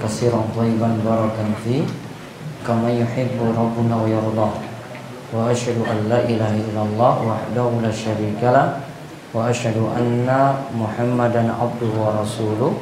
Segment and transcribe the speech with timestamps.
[0.00, 1.84] kasiran tayyiban barakan fi.
[2.64, 4.52] Kama yuhibbu rabbuna wa yardah
[5.30, 8.68] Wa ashadu an la ilaha illallah wahdahu la syarika lah.
[9.30, 12.74] Wa ashadu anna muhammadan abduhu wa rasuluh.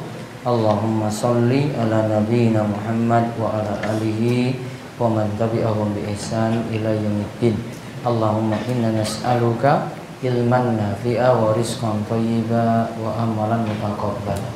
[0.47, 4.55] Allahumma salli ala nabiyina Muhammad wa ala alihi
[4.95, 7.59] wa man tabi'ahum bi ihsan ila yaumiddin.
[8.07, 14.49] Allahumma inna nas'aluka ilman nafi'a wa rizqan thayyiba wa amalan mutaqabbala.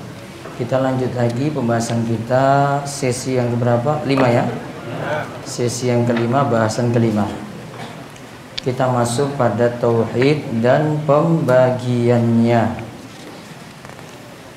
[0.60, 4.04] Kita lanjut lagi pembahasan kita sesi yang berapa?
[4.06, 4.46] Lima ya?
[5.48, 7.26] Sesi yang kelima, bahasan kelima.
[8.62, 12.80] Kita masuk pada tauhid dan pembagiannya.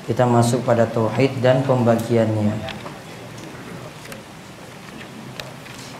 [0.07, 2.76] Kita masuk pada tauhid dan pembagiannya.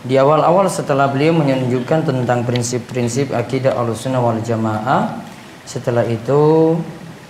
[0.08, 5.20] Di awal-awal setelah beliau menunjukkan tentang prinsip-prinsip akidah Ahlussunnah wal Jamaah,
[5.68, 6.80] setelah itu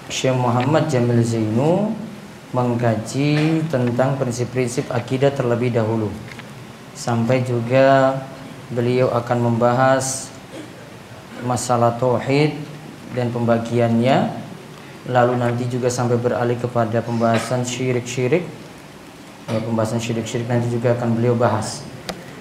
[0.06, 1.90] Syekh Muhammad Jamil Zainu
[2.54, 6.06] mengkaji tentang prinsip-prinsip akidah terlebih dahulu.
[6.94, 8.14] Sampai juga
[8.70, 10.30] beliau akan membahas
[11.42, 12.54] masalah tauhid
[13.10, 14.30] dan pembagiannya,
[15.10, 18.46] lalu nanti juga sampai beralih kepada pembahasan syirik-syirik.
[19.50, 21.82] Ya, pembahasan syirik-syirik nanti juga akan beliau bahas.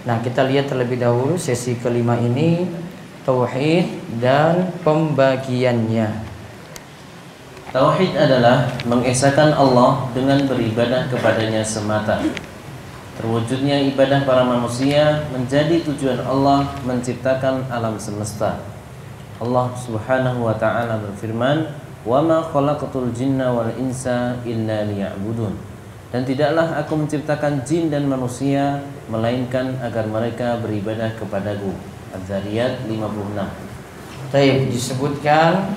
[0.06, 2.68] Nah, kita lihat terlebih dahulu sesi kelima ini
[3.28, 3.88] tauhid
[4.22, 6.28] dan pembagiannya.
[7.76, 12.24] Tauhid adalah mengesahkan Allah dengan beribadah kepadanya semata.
[13.20, 18.62] Terwujudnya ibadah para manusia menjadi tujuan Allah menciptakan alam semesta.
[19.44, 21.68] Allah Subhanahu wa taala berfirman,
[22.08, 25.77] "Wa ma khalaqatul jinna wal insa illa liya'budun."
[26.08, 28.80] Dan tidaklah aku menciptakan jin dan manusia
[29.12, 31.76] melainkan agar mereka beribadah kepadaku.
[32.16, 34.32] Az-Zariyat 56.
[34.32, 35.68] Taib disebutkan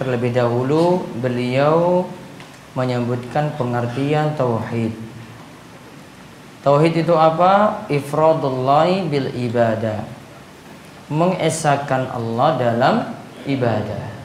[0.00, 2.08] terlebih dahulu beliau
[2.72, 4.96] menyebutkan pengertian tauhid.
[6.64, 7.84] Tauhid itu apa?
[7.92, 10.08] Ifradullahi bil ibadah.
[11.12, 12.94] Mengesahkan Allah dalam
[13.44, 14.15] ibadah.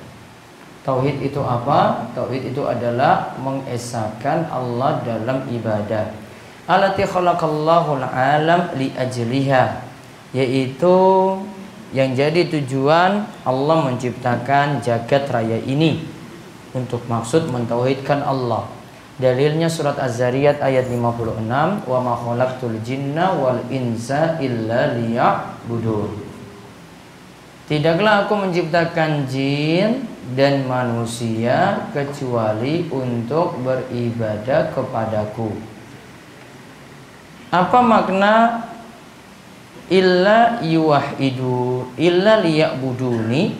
[0.81, 2.09] Tauhid itu apa?
[2.17, 6.09] Tauhid itu adalah mengesahkan Allah dalam ibadah.
[6.65, 9.91] Alati khalaqallahu alam li ajliha
[10.31, 10.95] yaitu
[11.91, 16.01] yang jadi tujuan Allah menciptakan jagat raya ini
[16.71, 18.65] untuk maksud mentauhidkan Allah.
[19.19, 26.09] Dalilnya surat Az-Zariyat ayat 56, "Wa ma khalaqtul jinna wal insa illa liya'budun."
[27.69, 35.51] Tidaklah aku menciptakan jin dan manusia kecuali untuk beribadah kepadaku.
[37.51, 38.67] Apa makna?
[39.91, 43.59] Illa yuwahidu illa liya'buduni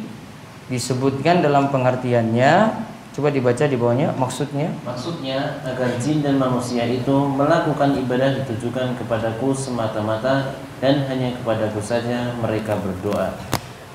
[0.72, 2.88] disebutkan dalam pengertiannya.
[3.12, 4.72] Coba dibaca di bawahnya maksudnya.
[4.88, 12.32] Maksudnya agar jin dan manusia itu melakukan ibadah ditujukan kepadaku semata-mata dan hanya kepadaku saja
[12.40, 13.36] mereka berdoa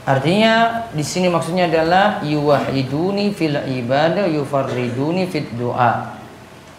[0.06, 6.14] Artinya di sini maksudnya adalah yuwahiduni fil ibadah yufarriduni fit doa.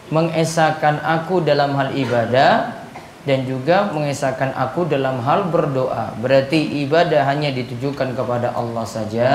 [0.08, 2.72] Mengesahkan aku dalam hal ibadah
[3.28, 6.16] dan juga mengesahkan aku dalam hal berdoa.
[6.24, 9.32] Berarti ibadah hanya ditujukan kepada Allah saja.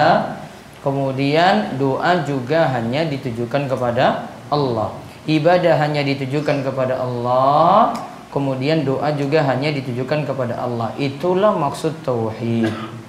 [0.80, 4.96] Kemudian doa juga hanya ditujukan kepada Allah.
[5.28, 7.92] Ibadah hanya ditujukan kepada Allah.
[8.32, 10.96] Kemudian doa juga hanya ditujukan kepada Allah.
[10.96, 13.01] Itulah maksud tauhid.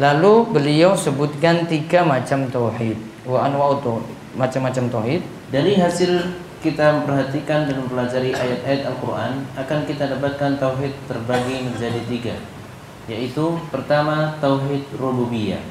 [0.00, 2.96] Lalu beliau sebutkan tiga macam tauhid.
[3.28, 4.00] Wa anwa'u.
[4.32, 5.20] Macam-macam tauhid.
[5.52, 12.36] Dari hasil kita memperhatikan dan mempelajari ayat-ayat Al-Quran akan kita dapatkan tauhid terbagi menjadi tiga
[13.08, 15.64] yaitu pertama tauhid rububiyah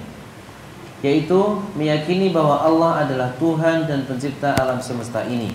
[1.06, 5.54] yaitu meyakini bahwa Allah adalah Tuhan dan pencipta alam semesta ini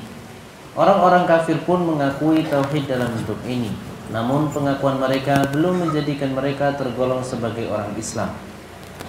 [0.79, 3.75] orang-orang kafir pun mengakui tauhid dalam bentuk ini
[4.15, 8.31] namun pengakuan mereka belum menjadikan mereka tergolong sebagai orang Islam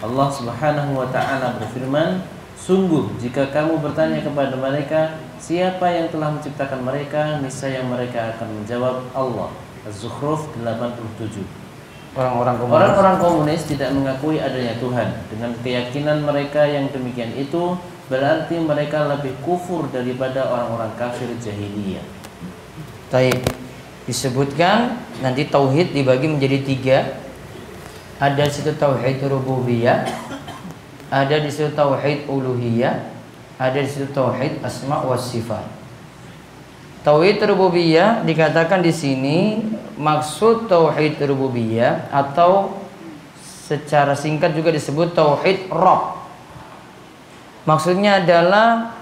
[0.05, 2.21] Allah Subhanahu wa taala berfirman,
[2.53, 9.01] "Sungguh jika kamu bertanya kepada mereka, siapa yang telah menciptakan mereka, niscaya mereka akan menjawab
[9.17, 9.49] Allah."
[9.85, 11.45] Az-Zukhruf 87.
[12.15, 12.77] Orang-orang komunis.
[12.79, 15.09] Orang-orang komunis tidak mengakui adanya Tuhan.
[15.27, 17.75] Dengan keyakinan mereka yang demikian itu,
[18.07, 22.05] berarti mereka lebih kufur daripada orang-orang kafir jahiliyah.
[23.11, 23.41] Taib.
[24.05, 26.97] Disebutkan nanti tauhid dibagi menjadi tiga.
[28.25, 30.01] Ada di situ tauhid rububiyah,
[31.13, 33.05] ada di situ tauhid uluhiyah,
[33.61, 35.61] ada di situ tauhid asma wa sifat.
[37.05, 39.61] Tauhid rububiyah dikatakan di sini
[39.93, 42.81] maksud tauhid rububiyah atau
[43.69, 46.17] secara singkat juga disebut tauhid Rabb.
[47.69, 48.97] Maksudnya adalah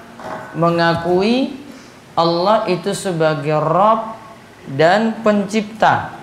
[0.51, 1.63] mengakui
[2.11, 4.19] Allah itu sebagai Rabb
[4.75, 6.22] dan pencipta.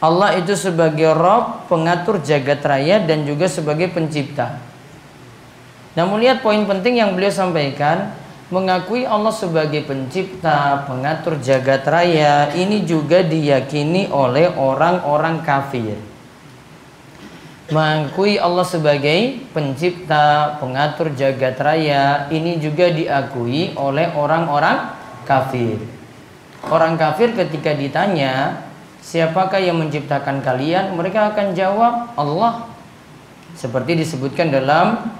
[0.00, 4.56] Allah itu sebagai Rob, pengatur jagat raya dan juga sebagai pencipta.
[5.92, 8.16] Namun lihat poin penting yang beliau sampaikan,
[8.48, 16.00] mengakui Allah sebagai pencipta, pengatur jagat raya, ini juga diyakini oleh orang-orang kafir.
[17.68, 24.96] Mengakui Allah sebagai pencipta, pengatur jagat raya, ini juga diakui oleh orang-orang
[25.28, 25.76] kafir.
[26.66, 28.64] Orang kafir ketika ditanya,
[29.00, 30.92] Siapakah yang menciptakan kalian?
[30.94, 32.68] Mereka akan jawab Allah.
[33.56, 35.10] Seperti disebutkan dalam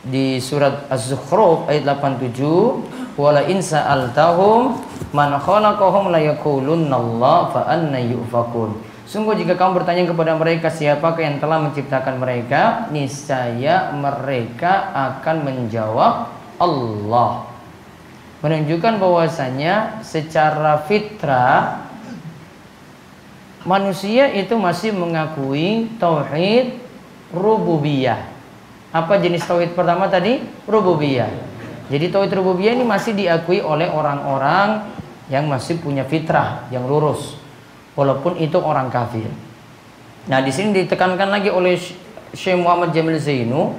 [0.00, 2.84] di surat Az-Zukhruf ayat 87,
[3.20, 4.80] "Wala in sa'altahum
[5.12, 8.76] man khalaqahum la Allah fa anna yufakun."
[9.10, 16.30] Sungguh jika kamu bertanya kepada mereka siapakah yang telah menciptakan mereka, niscaya mereka akan menjawab
[16.62, 17.50] Allah.
[18.40, 21.89] Menunjukkan bahwasanya secara fitrah
[23.64, 26.80] manusia itu masih mengakui tauhid
[27.32, 28.24] rububiyah.
[28.90, 30.42] Apa jenis tauhid pertama tadi?
[30.66, 31.30] Rububiyah.
[31.90, 34.90] Jadi tauhid rububiyah ini masih diakui oleh orang-orang
[35.30, 37.38] yang masih punya fitrah yang lurus,
[37.94, 39.30] walaupun itu orang kafir.
[40.26, 41.78] Nah, di sini ditekankan lagi oleh
[42.34, 43.78] Syekh Muhammad Jamil Zainu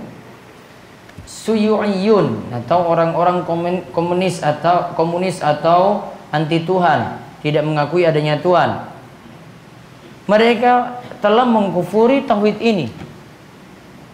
[1.27, 3.43] suyu'iyun atau orang-orang
[3.91, 8.90] komunis atau komunis atau anti Tuhan, tidak mengakui adanya Tuhan
[10.29, 12.87] mereka telah mengkufuri tauhid ini.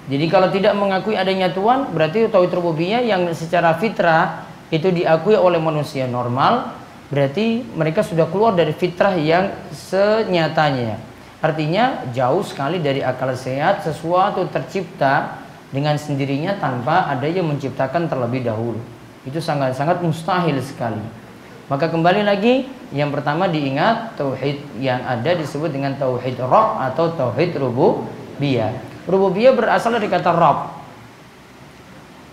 [0.07, 5.59] Jadi kalau tidak mengakui adanya Tuhan, berarti tauhid rububiyah yang secara fitrah itu diakui oleh
[5.59, 6.75] manusia normal,
[7.11, 10.99] berarti mereka sudah keluar dari fitrah yang senyatanya.
[11.43, 18.47] Artinya jauh sekali dari akal sehat sesuatu tercipta dengan sendirinya tanpa ada yang menciptakan terlebih
[18.47, 18.79] dahulu.
[19.27, 21.26] Itu sangat-sangat mustahil sekali.
[21.67, 22.63] Maka kembali lagi
[22.95, 28.71] yang pertama diingat tauhid yang ada disebut dengan tauhid Rabb atau tauhid rububiyah.
[29.03, 30.71] Rububiyah berasal dari kata Rabb.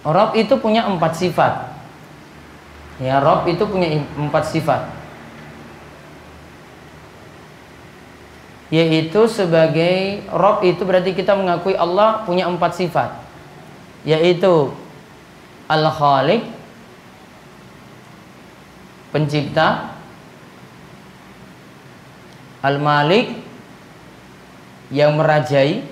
[0.07, 1.75] Rabb itu punya empat sifat.
[3.03, 4.87] Ya, Rabb itu punya empat sifat.
[8.71, 13.11] Yaitu sebagai Rabb itu berarti kita mengakui Allah punya empat sifat.
[14.07, 14.71] Yaitu
[15.67, 16.54] Al-Khaliq,
[19.15, 19.95] pencipta
[22.65, 23.31] Al-Malik
[24.91, 25.87] yang merajai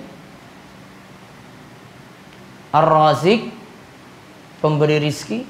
[2.75, 3.47] Ar-Razik
[4.59, 5.47] pemberi rizki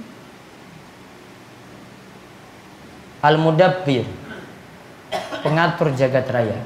[3.26, 4.06] Al-Mudabbir
[5.42, 6.60] pengatur jagat raya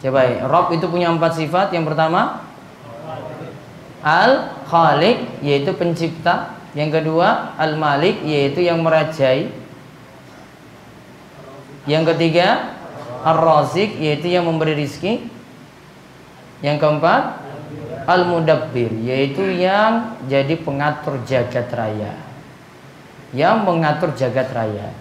[0.00, 1.76] Coba ya, Rob itu punya empat sifat.
[1.76, 2.40] Yang pertama,
[4.00, 6.56] Al-Khaliq yaitu pencipta.
[6.70, 9.50] Yang kedua, Al-Malik yaitu yang merajai.
[11.90, 12.78] Yang ketiga,
[13.26, 15.26] Ar-Razik yaitu yang memberi rizki.
[16.62, 17.42] Yang keempat,
[18.06, 22.14] Al-Mudabbir yaitu yang jadi pengatur jagat raya.
[23.34, 24.94] Yang mengatur jagat raya.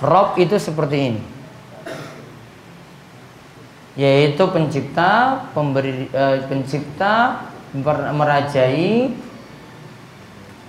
[0.00, 1.22] Rob itu seperti ini.
[3.94, 7.46] Yaitu pencipta, pemberi eh, pencipta,
[8.10, 9.14] merajai,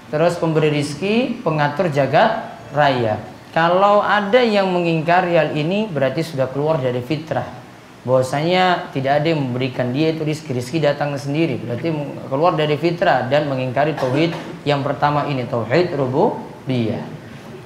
[0.09, 3.21] terus pemberi rizki, pengatur jagat raya.
[3.55, 7.47] Kalau ada yang mengingkari hal ini berarti sudah keluar dari fitrah.
[8.05, 11.57] Bahwasanya tidak ada yang memberikan dia itu rizki, rizki datang sendiri.
[11.57, 11.89] Berarti
[12.29, 14.35] keluar dari fitrah dan mengingkari tauhid
[14.67, 17.01] yang pertama ini tauhid rububiyah.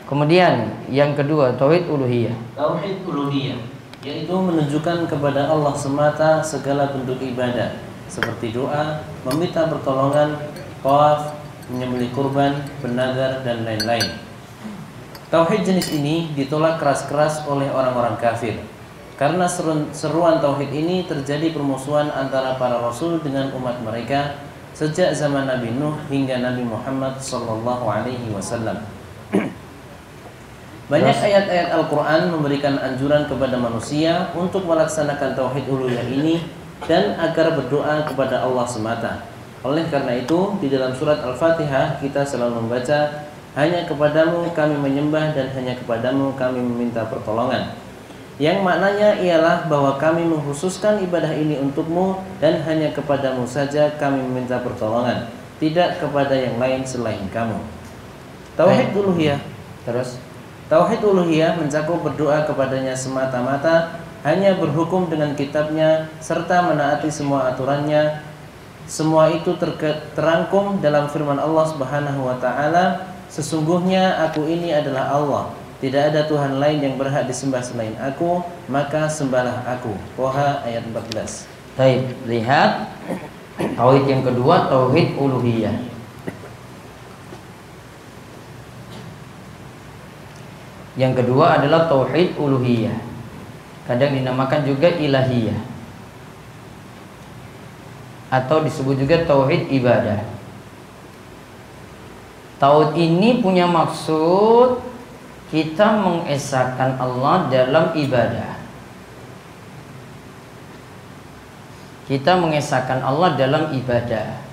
[0.07, 2.37] Kemudian yang kedua tauhid uluhiyah.
[2.55, 7.75] Tauhid uluhiyah yaitu menunjukkan kepada Allah semata segala bentuk ibadah
[8.07, 10.39] seperti doa, meminta pertolongan,
[10.79, 11.35] tawaf,
[11.69, 14.05] menyembelih kurban, bernazar dan lain-lain.
[15.29, 18.57] Tauhid jenis ini ditolak keras-keras oleh orang-orang kafir.
[19.13, 19.45] Karena
[19.93, 24.41] seruan tauhid ini terjadi permusuhan antara para rasul dengan umat mereka
[24.73, 28.79] sejak zaman Nabi Nuh hingga Nabi Muhammad sallallahu alaihi wasallam.
[30.89, 36.41] Banyak ayat-ayat Al-Quran memberikan anjuran kepada manusia untuk melaksanakan tauhid uluhiyah ini
[36.89, 39.21] dan agar berdoa kepada Allah semata.
[39.59, 43.27] Oleh karena itu, di dalam surat Al-Fatihah kita selalu membaca
[43.59, 47.75] hanya kepadamu kami menyembah dan hanya kepadamu kami meminta pertolongan.
[48.39, 54.63] Yang maknanya ialah bahwa kami menghususkan ibadah ini untukmu dan hanya kepadamu saja kami meminta
[54.63, 55.27] pertolongan,
[55.59, 57.59] tidak kepada yang lain selain kamu.
[58.55, 59.43] Tauhid uluhiyah.
[59.83, 60.23] Terus
[60.71, 68.28] Tauhid uluhiyah mencakup berdoa kepadanya semata-mata, hanya berhukum dengan kitabnya serta menaati semua aturannya.
[68.89, 69.53] Semua itu
[70.17, 75.45] terangkum dalam firman Allah Subhanahu wa taala, sesungguhnya aku ini adalah Allah
[75.79, 79.95] tidak ada Tuhan lain yang berhak disembah selain aku, maka sembahlah aku.
[80.19, 81.47] Toha ayat 14.
[81.79, 82.91] Baik, lihat
[83.79, 85.71] tauhid yang kedua tauhid uluhiyah.
[90.99, 92.99] Yang kedua adalah tauhid uluhiyah.
[93.87, 95.68] Kadang dinamakan juga ilahiyah.
[98.29, 100.21] Atau disebut juga tauhid ibadah.
[102.61, 104.81] Tauhid ini punya maksud
[105.49, 108.61] kita mengesahkan Allah dalam ibadah.
[112.05, 114.49] Kita mengesahkan Allah dalam ibadah.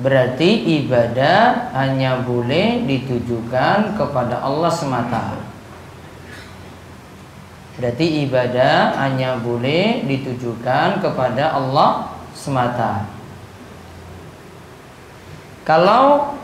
[0.00, 5.49] Berarti ibadah hanya boleh ditujukan kepada Allah semata.
[7.80, 13.08] Berarti ibadah hanya boleh ditujukan kepada Allah semata.
[15.64, 16.36] Kalau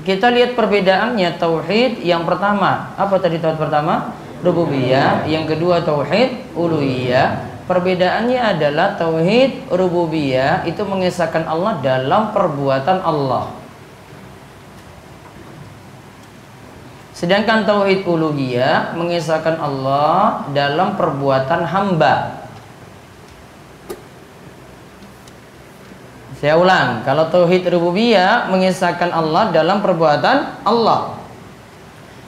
[0.00, 2.96] kita lihat perbedaannya tauhid yang pertama.
[2.96, 4.16] Apa tadi tauhid pertama?
[4.40, 5.28] Rububiyah.
[5.28, 7.60] Yang kedua tauhid uluhiyah.
[7.68, 13.50] Perbedaannya adalah tauhid rububiyah itu mengesahkan Allah dalam perbuatan Allah.
[17.16, 22.44] Sedangkan tauhid uluhiyah mengesahkan Allah dalam perbuatan hamba.
[26.36, 31.16] Saya ulang, kalau tauhid rububiyah mengisahkan Allah dalam perbuatan Allah.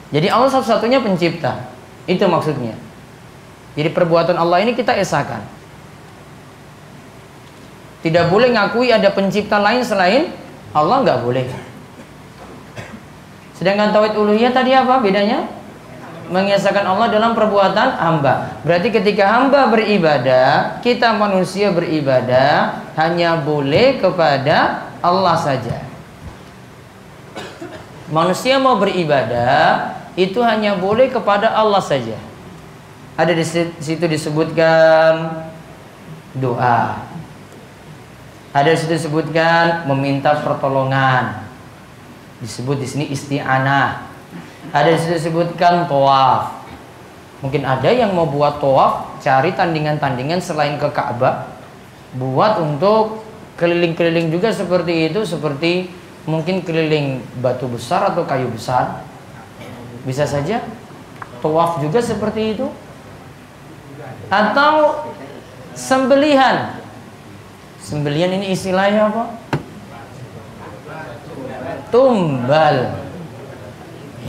[0.09, 1.69] Jadi Allah satu-satunya pencipta.
[2.09, 2.73] Itu maksudnya.
[3.77, 5.45] Jadi perbuatan Allah ini kita esahkan.
[8.01, 10.33] Tidak boleh ngakui ada pencipta lain selain
[10.73, 11.68] Allah nggak boleh.
[13.59, 15.59] Sedangkan tauhid uluhiyah tadi apa bedanya?
[16.29, 18.61] mengesahkan Allah dalam perbuatan hamba.
[18.61, 25.81] Berarti ketika hamba beribadah, kita manusia beribadah hanya boleh kepada Allah saja.
[28.09, 32.17] Manusia mau beribadah itu hanya boleh kepada Allah saja.
[33.17, 33.45] Ada di
[33.81, 35.43] situ disebutkan
[36.37, 37.05] doa.
[38.53, 41.48] Ada di situ disebutkan meminta pertolongan.
[42.39, 44.09] Disebut di sini isti'anah
[44.69, 46.61] ada disebutkan tawaf.
[47.39, 51.55] Mungkin ada yang mau buat tawaf, cari tandingan-tandingan selain ke Ka'bah.
[52.19, 53.23] Buat untuk
[53.55, 55.87] keliling-keliling juga seperti itu, seperti
[56.27, 59.07] mungkin keliling batu besar atau kayu besar.
[60.03, 60.63] Bisa saja
[61.39, 62.67] tawaf juga seperti itu.
[64.29, 65.07] Atau
[65.73, 66.75] sembelihan.
[67.79, 69.38] Sembelihan ini istilahnya apa?
[71.89, 73.09] Tumbal.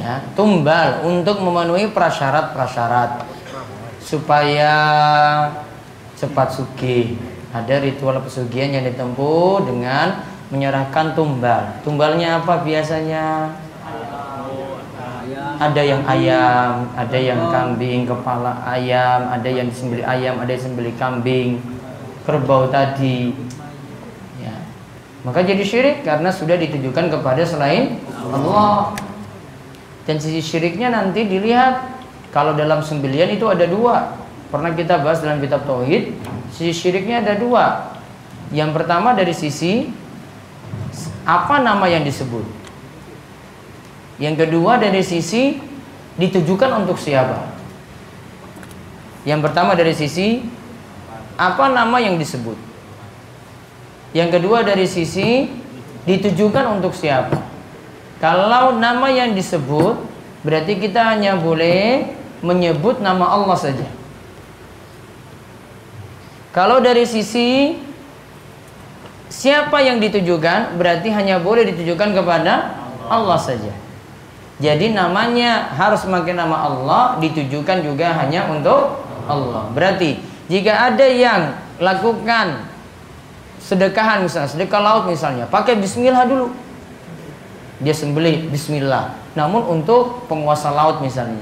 [0.01, 3.27] Ya tumbal untuk memenuhi prasyarat-prasyarat
[4.01, 4.73] supaya
[6.17, 10.23] cepat suki ada ritual pesugihan yang ditempuh dengan
[10.55, 11.83] menyerahkan tumbal.
[11.83, 13.51] Tumbalnya apa biasanya?
[15.61, 20.93] Ada yang ayam, ada yang kambing, kepala ayam, ada yang disembeli ayam, ada yang disembeli
[20.97, 21.61] kambing,
[22.25, 23.37] kerbau tadi.
[25.21, 28.01] Maka jadi syirik karena sudah ditujukan kepada selain
[28.33, 28.97] Allah.
[30.09, 31.85] Dan sisi syiriknya nanti dilihat
[32.33, 34.17] kalau dalam sembilan itu ada dua.
[34.49, 36.17] Pernah kita bahas dalam kitab tauhid,
[36.51, 37.95] sisi syiriknya ada dua.
[38.51, 39.93] Yang pertama dari sisi
[41.23, 42.43] apa nama yang disebut.
[44.19, 45.61] Yang kedua dari sisi
[46.17, 47.45] ditujukan untuk siapa.
[49.29, 50.41] Yang pertama dari sisi
[51.37, 52.70] apa nama yang disebut.
[54.11, 55.47] Yang kedua dari sisi
[56.07, 57.39] ditujukan untuk siapa.
[58.19, 59.97] Kalau nama yang disebut
[60.43, 62.11] berarti kita hanya boleh
[62.45, 63.89] menyebut nama Allah saja.
[66.51, 67.79] Kalau dari sisi
[69.31, 72.75] siapa yang ditujukan berarti hanya boleh ditujukan kepada
[73.07, 73.71] Allah saja.
[74.61, 79.71] Jadi namanya harus memakai nama Allah ditujukan juga hanya untuk Allah.
[79.73, 82.70] Berarti jika ada yang lakukan
[83.71, 86.51] sedekahan misalnya, sedekah laut misalnya, pakai bismillah dulu.
[87.79, 89.15] Dia sembelih bismillah.
[89.39, 91.41] Namun untuk penguasa laut misalnya.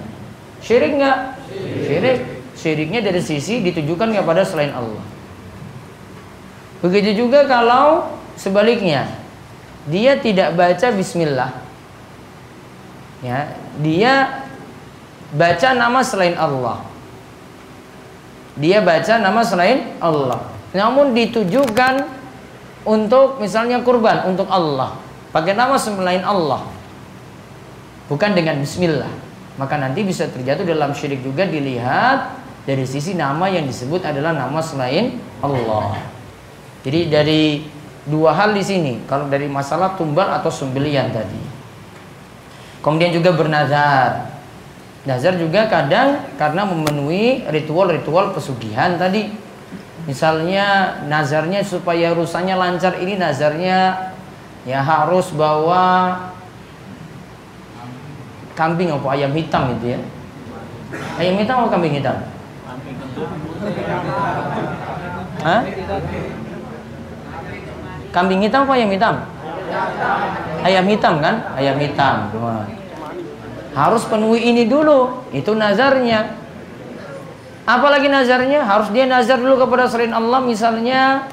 [0.60, 1.18] Syirik nggak?
[1.88, 2.18] Syirik.
[2.58, 5.02] Syiriknya dari sisi ditujukan kepada selain Allah.
[6.84, 9.08] Begitu juga kalau sebaliknya.
[9.88, 11.50] Dia tidak baca bismillah.
[13.24, 14.44] Ya, dia
[15.32, 16.84] baca nama selain Allah.
[18.54, 20.44] Dia baca nama selain Allah.
[20.76, 22.17] Namun ditujukan
[22.86, 24.98] untuk misalnya kurban untuk Allah.
[25.34, 26.66] Pakai nama selain Allah.
[28.08, 29.10] Bukan dengan bismillah.
[29.58, 34.62] Maka nanti bisa terjatuh dalam syirik juga dilihat dari sisi nama yang disebut adalah nama
[34.62, 35.98] selain Allah.
[36.86, 37.66] Jadi dari
[38.06, 39.02] dua hal di sini.
[39.04, 41.42] Kalau dari masalah tumbal atau sembelian tadi.
[42.80, 44.30] Kemudian juga bernazar.
[45.04, 49.47] Nazar juga kadang karena memenuhi ritual-ritual pesugihan tadi.
[50.08, 54.08] Misalnya nazarnya supaya rusaknya lancar ini nazarnya
[54.64, 56.16] ya harus bawa
[58.56, 60.00] kambing atau ayam hitam itu ya.
[61.20, 62.16] Ayam hitam atau kambing hitam?
[65.44, 65.60] Hah?
[68.08, 69.14] Kambing hitam apa ayam hitam?
[70.64, 71.52] Ayam hitam kan?
[71.52, 72.32] Ayam hitam.
[72.40, 72.64] Wah.
[73.76, 75.20] Harus penuhi ini dulu.
[75.36, 76.37] Itu nazarnya.
[77.68, 78.64] Apalagi nazarnya?
[78.64, 80.40] Harus dia nazar dulu kepada selain Allah.
[80.40, 81.28] Misalnya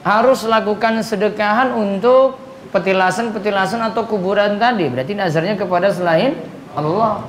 [0.00, 2.40] harus lakukan sedekahan untuk
[2.72, 4.88] petilasan-petilasan atau kuburan tadi.
[4.88, 6.40] Berarti nazarnya kepada selain
[6.72, 7.20] Allah.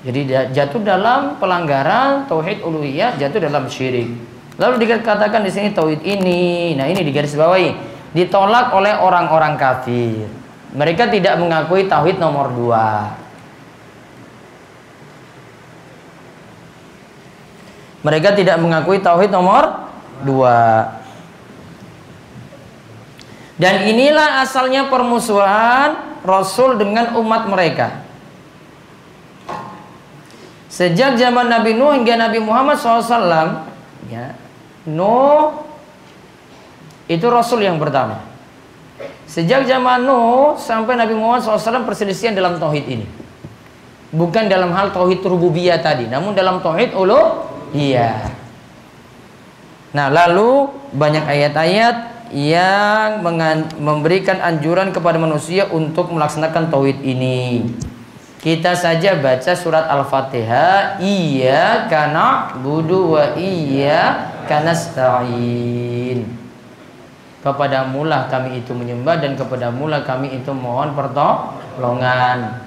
[0.00, 4.08] Jadi jatuh dalam pelanggaran tauhid uluhiyah, jatuh dalam syirik.
[4.56, 7.76] Lalu dikatakan di sini tauhid ini, nah ini di garis bawahi,
[8.16, 10.24] ditolak oleh orang-orang kafir.
[10.72, 13.12] Mereka tidak mengakui tauhid nomor dua.
[18.04, 19.88] Mereka tidak mengakui tauhid nomor
[20.24, 20.92] dua.
[23.56, 28.04] Dan inilah asalnya permusuhan Rasul dengan umat mereka.
[30.68, 33.64] Sejak zaman Nabi Nuh hingga Nabi Muhammad SAW,
[34.12, 34.36] ya,
[34.84, 35.64] Nuh
[37.08, 38.20] itu Rasul yang pertama.
[39.24, 43.08] Sejak zaman Nuh sampai Nabi Muhammad SAW perselisihan dalam tauhid ini.
[44.12, 46.92] Bukan dalam hal tauhid rububiyah tadi, namun dalam tauhid
[47.72, 48.30] uluhiyah.
[49.96, 51.96] Nah, lalu banyak ayat-ayat
[52.34, 53.22] yang
[53.80, 57.64] memberikan anjuran kepada manusia untuk melaksanakan tauhid ini.
[58.42, 66.28] Kita saja baca surat Al-Fatihah, iya karena budu wa iya karena stain.
[67.42, 72.60] Kepada mula kami itu menyembah dan kepada mula kami itu mohon pertolongan.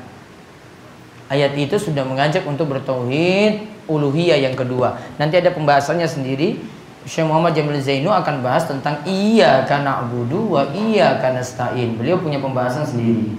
[1.30, 5.02] Ayat itu sudah mengajak untuk bertauhid uluhiyah yang kedua.
[5.18, 6.62] Nanti ada pembahasannya sendiri.
[7.10, 11.98] Syekh Muhammad Jamil Zainu akan bahas tentang iya karena budu wa iya karena stain.
[11.98, 13.34] Beliau punya pembahasan sendiri.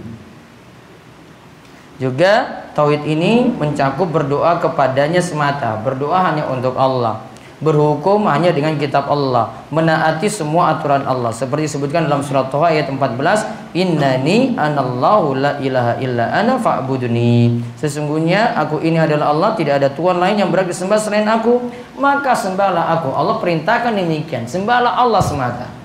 [2.01, 7.21] Juga tauhid ini mencakup berdoa kepadanya semata, berdoa hanya untuk Allah,
[7.61, 11.33] berhukum hanya dengan kitab Allah, menaati semua aturan Allah.
[11.33, 17.63] Seperti disebutkan dalam surat Toha ayat 14, Innani anallahu la ilaha illa ana fa'buduni.
[17.81, 22.37] Sesungguhnya aku ini adalah Allah, tidak ada Tuhan lain yang berhak disembah selain aku, maka
[22.37, 23.15] sembahlah aku.
[23.15, 25.80] Allah perintahkan demikian, sembahlah Allah semata.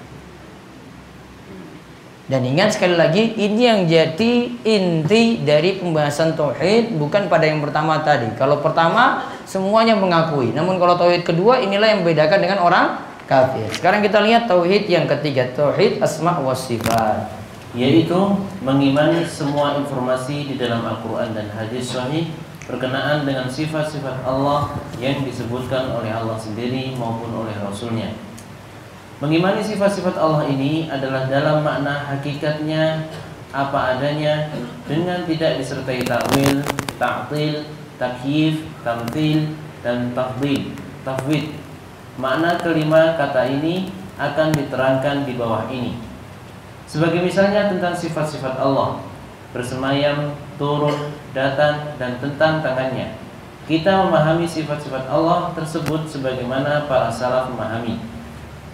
[2.25, 8.01] Dan ingat sekali lagi ini yang jadi inti dari pembahasan tauhid bukan pada yang pertama
[8.01, 8.33] tadi.
[8.33, 12.97] Kalau pertama semuanya mengakui, namun kalau tauhid kedua inilah yang membedakan dengan orang
[13.29, 13.69] kafir.
[13.77, 17.29] Sekarang kita lihat tauhid yang ketiga, tauhid asma wa sifat,
[17.77, 18.17] yaitu
[18.65, 22.33] mengimani semua informasi di dalam Al-Qur'an dan hadis sahih
[22.65, 28.09] berkenaan dengan sifat-sifat Allah yang disebutkan oleh Allah sendiri maupun oleh Rasulnya.
[29.25, 33.09] Mengimani sifat-sifat Allah ini adalah dalam makna hakikatnya
[33.49, 34.53] apa adanya
[34.85, 36.61] dengan tidak disertai takwil,
[37.01, 37.65] ta'til,
[37.97, 39.49] takyif, tamtil
[39.81, 41.57] dan tafdil, tafwid.
[42.21, 43.89] Makna kelima kata ini
[44.21, 45.97] akan diterangkan di bawah ini.
[46.85, 49.01] Sebagai misalnya tentang sifat-sifat Allah,
[49.57, 53.17] bersemayam, turun, datang dan tentang tangannya.
[53.65, 58.13] Kita memahami sifat-sifat Allah tersebut sebagaimana para salaf memahami.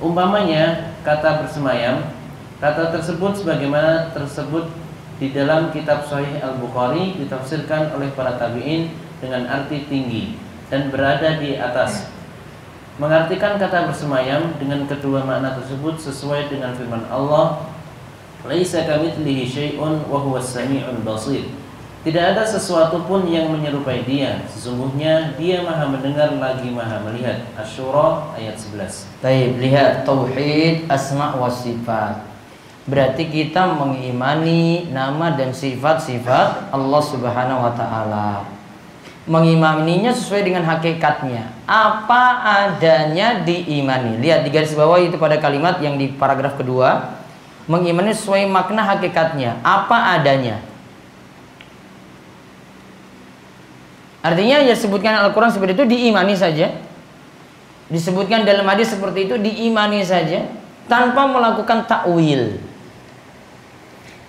[0.01, 2.01] Umpamanya kata bersemayam,
[2.57, 4.65] kata tersebut sebagaimana tersebut
[5.21, 8.89] di dalam kitab Sahih Al-Bukhari ditafsirkan oleh para tabi'in
[9.21, 10.41] dengan arti tinggi
[10.73, 12.09] dan berada di atas.
[12.97, 17.69] Mengartikan kata bersemayam dengan kedua makna tersebut sesuai dengan firman Allah,
[18.49, 21.45] "Laisa kamitslihi syai'un wa huwas samiul basir."
[22.01, 24.41] Tidak ada sesuatu pun yang menyerupai dia.
[24.49, 27.45] Sesungguhnya dia maha mendengar lagi maha melihat.
[27.53, 29.21] Asyura ayat 11.
[29.21, 32.25] Baik, lihat tauhid asma wa sifat.
[32.89, 38.49] Berarti kita mengimani nama dan sifat-sifat Allah Subhanahu wa taala.
[39.29, 41.53] Mengimaninya sesuai dengan hakikatnya.
[41.69, 44.17] Apa adanya diimani.
[44.17, 47.21] Lihat di garis bawah itu pada kalimat yang di paragraf kedua.
[47.69, 50.70] Mengimani sesuai makna hakikatnya, apa adanya.
[54.21, 56.77] Artinya ya sebutkan Al-Quran seperti itu diimani saja.
[57.89, 60.45] Disebutkan dalam hadis seperti itu diimani saja
[60.85, 62.61] tanpa melakukan takwil.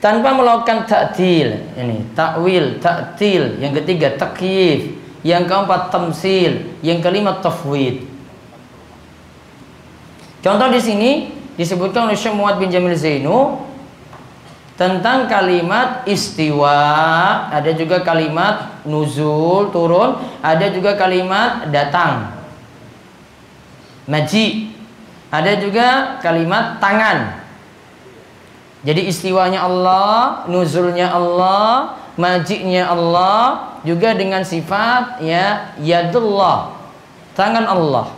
[0.03, 1.63] Tanpa melakukan taktil.
[1.79, 3.63] Ini takwil, taktil.
[3.63, 4.99] Yang ketiga takyif.
[5.23, 6.53] Yang keempat tamsil.
[6.83, 8.03] Yang kelima tafwid.
[10.43, 11.11] Contoh di sini
[11.55, 13.63] disebutkan oleh Syekh Muhammad bin Jamil Zainu
[14.83, 16.75] tentang kalimat istiwa,
[17.55, 22.35] ada juga kalimat nuzul turun, ada juga kalimat datang.
[24.11, 24.75] Maji.
[25.31, 27.41] Ada juga kalimat tangan.
[28.83, 36.75] Jadi istiwanya Allah, nuzulnya Allah, majiknya Allah juga dengan sifat ya yadullah.
[37.39, 38.13] Tangan Allah.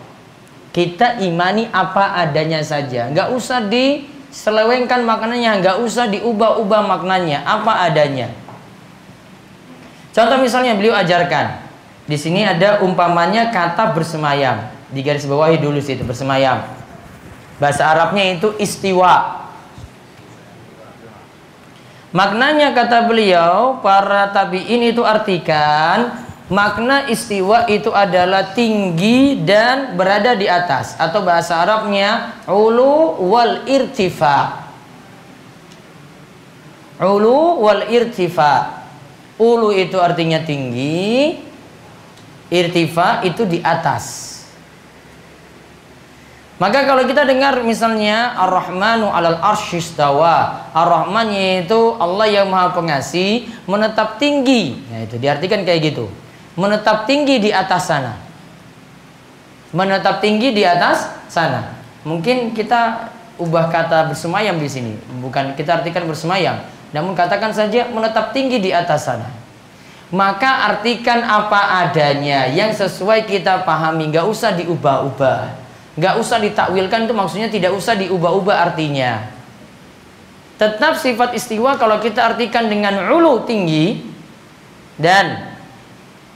[0.75, 7.87] Kita imani apa adanya saja, nggak usah di selewengkan maknanya, nggak usah diubah-ubah maknanya, apa
[7.87, 8.35] adanya.
[10.11, 11.63] Contoh misalnya beliau ajarkan,
[12.11, 16.67] di sini ada umpamanya kata bersemayam, di garis bawahi dulu situ bersemayam.
[17.63, 19.47] Bahasa Arabnya itu istiwa.
[22.11, 26.15] Maknanya kata beliau, para tabiin itu artikan
[26.53, 34.69] Makna istiwa itu adalah tinggi dan berada di atas atau bahasa Arabnya ulu wal irtifa.
[37.01, 38.85] Ulu wal irtifa.
[39.41, 41.33] Ulu itu artinya tinggi,
[42.53, 44.37] irtifa itu di atas.
[46.61, 54.23] Maka kalau kita dengar misalnya Ar-Rahmanu alal arsyistawa Ar-Rahman yaitu Allah yang maha pengasih Menetap
[54.23, 56.07] tinggi Nah itu diartikan kayak gitu
[56.55, 58.15] menetap tinggi di atas sana.
[59.75, 61.75] Menetap tinggi di atas sana.
[62.07, 66.63] Mungkin kita ubah kata bersemayam di sini, bukan kita artikan bersemayam,
[66.95, 69.27] namun katakan saja menetap tinggi di atas sana.
[70.15, 75.41] Maka artikan apa adanya yang sesuai kita pahami, nggak usah diubah-ubah,
[75.99, 79.27] nggak usah ditakwilkan itu maksudnya tidak usah diubah-ubah artinya.
[80.55, 84.07] Tetap sifat istiwa kalau kita artikan dengan ulu tinggi
[84.95, 85.54] dan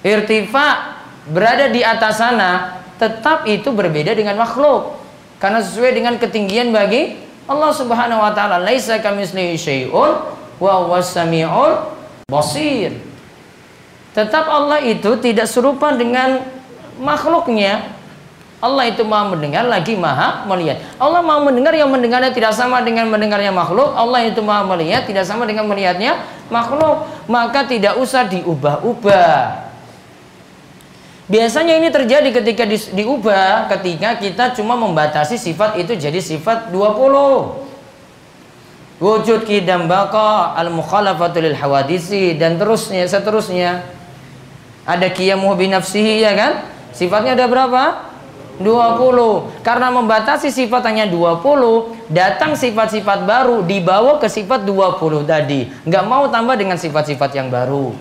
[0.03, 4.99] irtifa berada di atas sana tetap itu berbeda dengan makhluk.
[5.39, 7.15] Karena sesuai dengan ketinggian bagi
[7.47, 8.59] Allah Subhanahu wa taala.
[8.59, 11.95] Laisa kamitslihi syai'un wa wasami'ul
[12.27, 12.99] basir.
[14.13, 16.43] Tetap Allah itu tidak serupa dengan
[16.99, 17.95] makhluknya.
[18.59, 20.83] Allah itu maha mendengar lagi maha melihat.
[20.99, 23.95] Allah maha mendengar yang mendengarnya tidak sama dengan mendengarnya makhluk.
[23.95, 26.19] Allah itu maha melihat tidak sama dengan melihatnya
[26.51, 27.07] makhluk.
[27.31, 29.68] Maka tidak usah diubah-ubah
[31.29, 37.69] Biasanya ini terjadi ketika di, diubah ketika kita cuma membatasi sifat itu jadi sifat 20.
[38.99, 43.85] Wujud kidam baqa al mukhalafatul hawadisi dan terusnya seterusnya.
[44.89, 46.53] Ada qiyamuh binafsihi ya kan?
[46.97, 48.09] Sifatnya ada berapa?
[48.59, 49.63] 20.
[49.63, 55.71] Karena membatasi sifat hanya 20, datang sifat-sifat baru dibawa ke sifat 20 tadi.
[55.87, 57.95] Nggak mau tambah dengan sifat-sifat yang baru.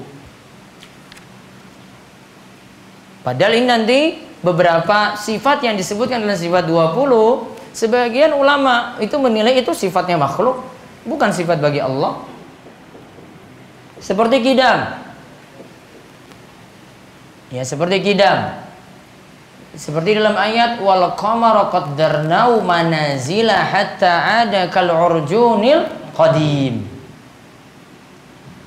[3.28, 4.00] Padahal ini nanti
[4.40, 10.63] beberapa sifat yang disebutkan dalam sifat 20 sebagian ulama itu menilai itu sifatnya makhluk
[11.04, 12.24] bukan sifat bagi Allah.
[14.00, 14.96] Seperti kidam.
[17.52, 18.63] Ya seperti kidam.
[19.76, 25.84] Seperti dalam ayat wal qamara qaddarnahu manazila hatta ada kal urjunil
[26.16, 26.97] qadim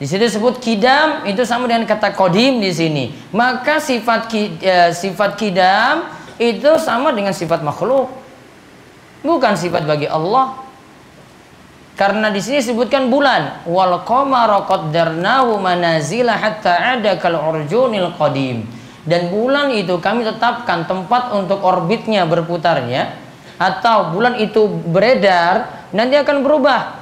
[0.00, 3.12] di situ disebut kidam itu sama dengan kata kodim di sini.
[3.36, 4.32] Maka sifat
[4.64, 6.08] eh, sifat kidam
[6.40, 8.08] itu sama dengan sifat makhluk.
[9.20, 10.56] Bukan sifat bagi Allah.
[12.00, 18.64] Karena di sini disebutkan bulan wal qamara qaddarnahu manazila hatta ada kal urjunil qadim.
[19.04, 23.20] Dan bulan itu kami tetapkan tempat untuk orbitnya berputarnya
[23.60, 26.99] atau bulan itu beredar nanti akan berubah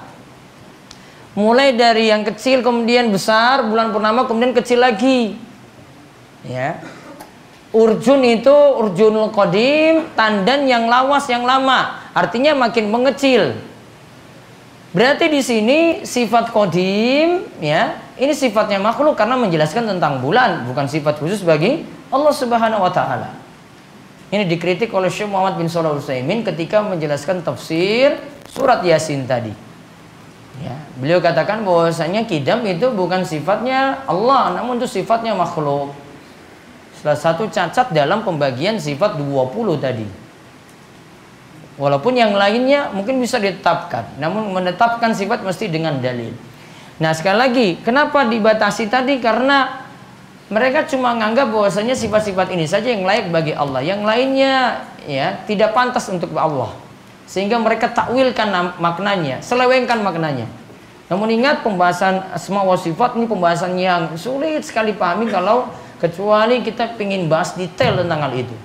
[1.39, 5.39] mulai dari yang kecil kemudian besar bulan purnama kemudian kecil lagi.
[6.43, 6.83] Ya.
[7.71, 12.11] Urjun itu urjunul kodim tandan yang lawas yang lama.
[12.11, 13.55] Artinya makin mengecil.
[14.91, 21.23] Berarti di sini sifat kodim ya ini sifatnya makhluk karena menjelaskan tentang bulan bukan sifat
[21.23, 23.31] khusus bagi Allah Subhanahu Wa Taala.
[24.33, 28.17] Ini dikritik oleh Syekh Muhammad bin Shalih Utsaimin ketika menjelaskan tafsir
[28.49, 29.68] surat Yasin tadi
[30.59, 35.95] Ya, beliau katakan bahwasanya kidam itu bukan sifatnya Allah, namun itu sifatnya makhluk.
[36.99, 40.07] Salah satu cacat dalam pembagian sifat 20 tadi.
[41.79, 46.35] Walaupun yang lainnya mungkin bisa ditetapkan, namun menetapkan sifat mesti dengan dalil.
[46.99, 49.23] Nah, sekali lagi, kenapa dibatasi tadi?
[49.23, 49.87] Karena
[50.51, 53.79] mereka cuma menganggap bahwasanya sifat-sifat ini saja yang layak bagi Allah.
[53.79, 56.75] Yang lainnya ya tidak pantas untuk Allah.
[57.29, 58.49] Sehingga mereka takwilkan
[58.81, 60.49] maknanya, selewengkan maknanya.
[61.09, 66.97] Namun ingat pembahasan asma wa sifat ini pembahasan yang sulit sekali pahami kalau kecuali kita
[67.01, 68.57] ingin bahas detail tentang hal itu.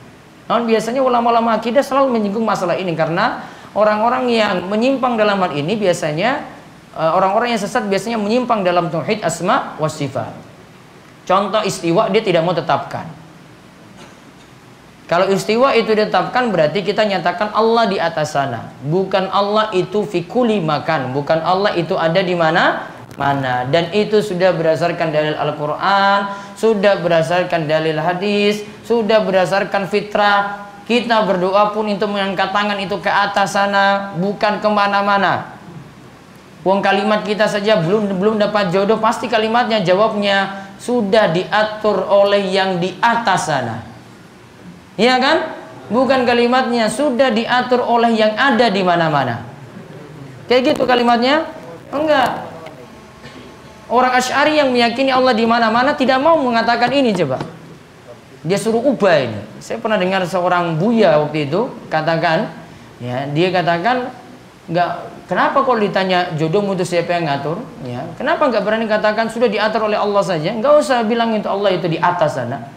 [0.47, 5.80] Namun biasanya ulama-ulama akidah selalu menyinggung masalah ini karena orang-orang yang menyimpang dalam hal ini
[5.80, 6.43] biasanya
[6.99, 10.36] eh, orang-orang yang sesat biasanya menyimpang dalam tauhid asma wa sifat.
[11.23, 13.08] Contoh istiwa dia tidak mau tetapkan.
[15.13, 18.73] Kalau istiwa itu ditetapkan berarti kita nyatakan Allah di atas sana.
[18.82, 21.13] Bukan Allah itu fikuli makan.
[21.13, 22.89] Bukan Allah itu ada di mana?
[23.13, 31.21] mana dan itu sudah berdasarkan dalil Al-Quran sudah berdasarkan dalil hadis sudah berdasarkan fitrah kita
[31.21, 35.62] berdoa pun untuk mengangkat tangan itu ke atas sana bukan ke mana-mana
[36.65, 42.82] uang kalimat kita saja belum belum dapat jodoh pasti kalimatnya jawabnya sudah diatur oleh yang
[42.82, 43.92] di atas sana
[44.99, 45.58] iya kan
[45.91, 49.45] bukan kalimatnya sudah diatur oleh yang ada di mana-mana
[50.47, 51.47] kayak gitu kalimatnya
[51.93, 52.53] enggak
[53.93, 57.38] Orang Asy'ari yang meyakini Allah di mana-mana tidak mau mengatakan ini coba.
[58.41, 59.39] Dia suruh ubah ini.
[59.62, 62.49] Saya pernah dengar seorang buya waktu itu katakan,
[62.97, 64.10] ya dia katakan
[64.65, 64.89] nggak
[65.29, 67.62] kenapa kalau ditanya jodoh itu siapa yang ngatur?
[67.86, 70.49] Ya, kenapa nggak berani katakan sudah diatur oleh Allah saja?
[70.56, 72.73] Nggak usah bilang itu Allah itu di atas sana.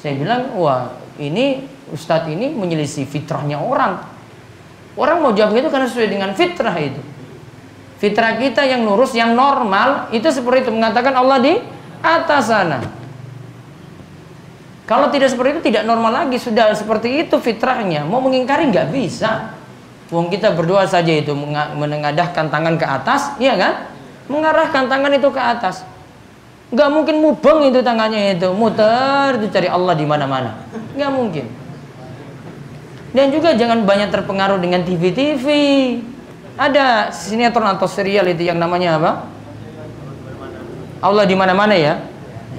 [0.00, 4.00] Saya bilang, wah ini Ustadz ini menyelisih fitrahnya orang.
[4.98, 7.02] Orang mau jawab itu karena sesuai dengan fitrah itu.
[7.98, 11.54] Fitrah kita yang lurus, yang normal itu seperti itu mengatakan Allah di
[11.98, 12.78] atas sana.
[14.88, 18.06] Kalau tidak seperti itu tidak normal lagi sudah seperti itu fitrahnya.
[18.06, 19.52] Mau mengingkari nggak bisa.
[20.08, 21.36] Wong kita berdoa saja itu
[21.76, 23.92] menengadahkan tangan ke atas, iya kan?
[24.32, 25.84] Mengarahkan tangan itu ke atas.
[26.68, 30.68] Nggak mungkin mubeng itu tangannya itu, muter itu cari Allah di mana-mana.
[30.92, 31.44] Nggak mungkin.
[33.16, 35.46] Dan juga jangan banyak terpengaruh dengan TV-TV.
[36.60, 39.12] Ada sinetron atau serial itu yang namanya apa?
[41.00, 42.04] Allah di mana-mana ya?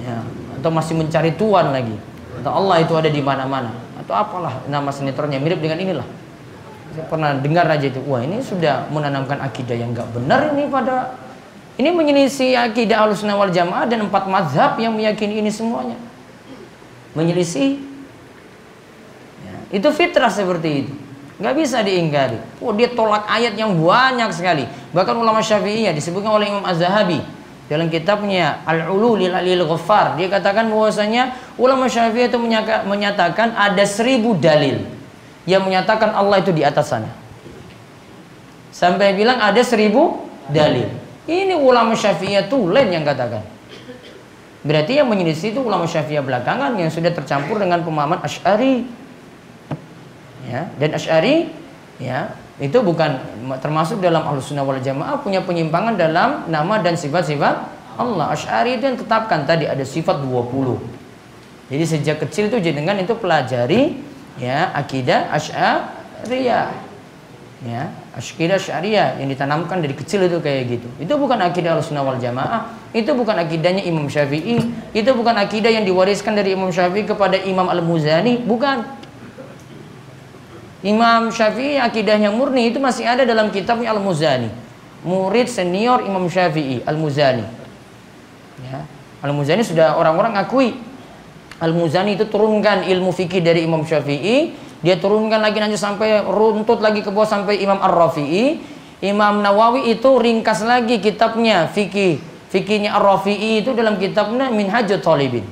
[0.02, 0.16] ya.
[0.58, 1.94] Atau masih mencari tuan lagi?
[2.42, 3.70] Atau Allah itu ada di mana-mana?
[4.00, 6.08] Atau apalah nama sinetronnya mirip dengan inilah.
[6.96, 8.02] Saya pernah dengar aja itu.
[8.02, 11.14] Wah ini sudah menanamkan akidah yang nggak benar ini pada
[11.80, 15.96] ini menyelisih akidah alusna wal jamaah dan empat mazhab yang meyakini ini semuanya.
[17.16, 17.80] Menyelisih.
[19.40, 19.56] Ya.
[19.72, 20.94] Itu fitrah seperti itu
[21.40, 22.36] nggak bisa diingkari.
[22.60, 24.68] Oh dia tolak ayat yang banyak sekali.
[24.92, 27.24] Bahkan ulama Syafi'iyah disebutkan oleh Imam Az-Zahabi
[27.72, 32.38] dalam kitabnya Al-Ulu lil Ghaffar dia katakan bahwasanya ulama Syafi'iyah itu
[32.84, 34.84] menyatakan ada seribu dalil
[35.48, 37.08] yang menyatakan Allah itu di atas sana.
[38.70, 40.92] Sampai bilang ada seribu dalil.
[41.30, 43.46] Ini ulama Syafi'iyah tulen yang katakan.
[44.66, 48.84] Berarti yang menyelisih itu ulama Syafi'iyah belakangan yang sudah tercampur dengan pemahaman Asy'ari
[50.50, 51.48] ya dan Asy'ari
[52.02, 53.22] ya itu bukan
[53.62, 57.56] termasuk dalam Ahlussunnah wal Jamaah punya penyimpangan dalam nama dan sifat-sifat
[57.94, 58.34] Allah.
[58.34, 61.70] Asy'ari itu yang tetapkan tadi ada sifat 20.
[61.70, 64.02] Jadi sejak kecil itu jenengan itu pelajari
[64.36, 66.89] ya akidah Asy'ariyah.
[67.60, 70.88] Ya, akidah Syariah yang ditanamkan dari kecil itu kayak gitu.
[70.96, 74.64] Itu bukan akidah Ahlussunnah wal Jamaah, itu bukan akidahnya Imam Syafi'i,
[74.96, 78.80] itu bukan akidah yang diwariskan dari Imam Syafi'i kepada Imam Al-Muzani, bukan.
[80.80, 84.48] Imam Syafi'i akidahnya murni itu masih ada dalam kitabnya Al-Muzani.
[85.04, 87.44] Murid senior Imam Syafi'i Al-Muzani.
[88.64, 88.88] Ya.
[89.20, 90.80] Al-Muzani sudah orang-orang akui
[91.60, 97.04] Al-Muzani itu turunkan ilmu fikih dari Imam Syafi'i, dia turunkan lagi nanti sampai runtut lagi
[97.04, 98.60] ke bawah sampai Imam Ar-Rafi'i.
[99.00, 102.20] Imam Nawawi itu ringkas lagi kitabnya fikih.
[102.48, 105.44] Fikihnya Ar-Rafi'i itu dalam kitabnya Minhajul Talibin.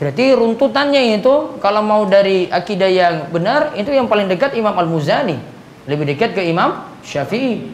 [0.00, 5.36] Berarti runtutannya itu kalau mau dari akidah yang benar itu yang paling dekat Imam Al-Muzani.
[5.84, 7.68] Lebih dekat ke Imam Syafi'i.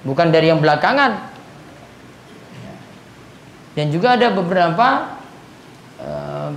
[0.00, 1.28] Bukan dari yang belakangan.
[3.76, 5.19] Dan juga ada beberapa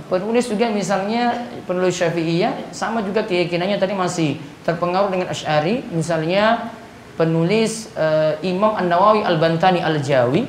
[0.08, 6.72] penulis juga misalnya penulis Syafi'iyah sama juga keyakinannya tadi masih terpengaruh dengan Asy'ari, misalnya
[7.14, 10.46] penulis uh, Imam An-Nawawi Al-Bantani Al-Jawi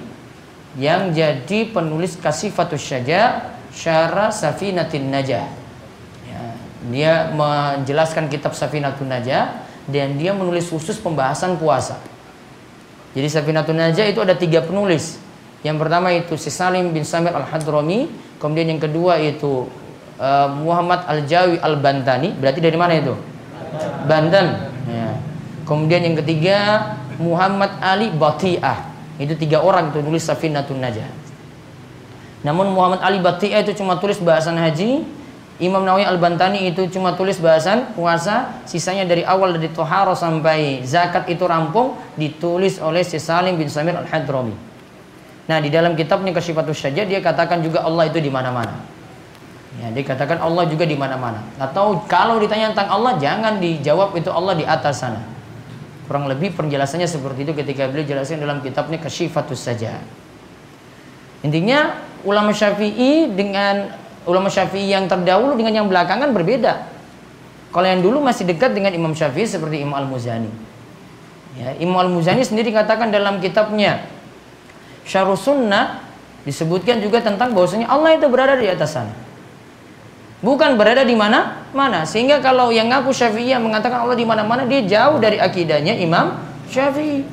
[0.75, 5.47] yang jadi penulis Kasifatus Syaja' Syara Safinatin Najah.
[6.25, 6.41] Ya,
[6.91, 11.99] dia menjelaskan kitab Safinatun Najah dan dia menulis khusus pembahasan puasa.
[13.15, 15.24] Jadi Safinatun Najah itu ada tiga penulis.
[15.65, 18.05] Yang pertama itu si Salim bin Samir Al-Hadrami,
[18.37, 19.65] kemudian yang kedua itu
[20.21, 22.37] uh, Muhammad Al-Jawi Al-Bantani.
[22.37, 23.17] Berarti dari mana itu?
[24.05, 24.69] Banten.
[24.85, 25.17] Ya.
[25.65, 26.57] Kemudian yang ketiga
[27.17, 28.93] Muhammad Ali Batiah.
[29.17, 31.09] Itu tiga orang itu nulis Safinatun Najah.
[32.45, 35.01] Namun Muhammad Ali Batiah itu cuma tulis bahasan haji.
[35.57, 38.61] Imam Nawawi Al-Bantani itu cuma tulis bahasan puasa.
[38.69, 43.97] Sisanya dari awal dari Toharo sampai zakat itu rampung ditulis oleh si Salim bin Samir
[43.97, 44.74] Al-Hadrami.
[45.45, 48.81] Nah di dalam kitabnya Kasyifatus Syajah dia katakan juga Allah itu di mana-mana.
[49.75, 51.43] Ya, dia katakan Allah juga di mana-mana.
[51.59, 55.19] Atau kalau ditanya tentang Allah jangan dijawab itu Allah di atas sana.
[56.07, 59.99] Kurang lebih penjelasannya seperti itu ketika beliau jelaskan dalam kitabnya Kasyifatus saja.
[61.43, 63.91] Intinya ulama Syafi'i dengan
[64.25, 66.87] ulama Syafi'i yang terdahulu dengan yang belakangan berbeda.
[67.69, 70.47] Kalau yang dulu masih dekat dengan Imam Syafi'i seperti Imam Al-Muzani.
[71.59, 74.07] Ya, Imam Al-Muzani sendiri katakan dalam kitabnya
[75.05, 76.01] Syarus Sunnah
[76.43, 79.13] disebutkan juga tentang bahwasanya Allah itu berada di atas sana.
[80.45, 81.65] Bukan berada di mana?
[81.73, 82.05] Mana.
[82.05, 86.37] Sehingga kalau yang ngaku Syafi'iyah mengatakan Allah di mana-mana, dia jauh dari akidahnya Imam
[86.69, 87.25] Syafi'i.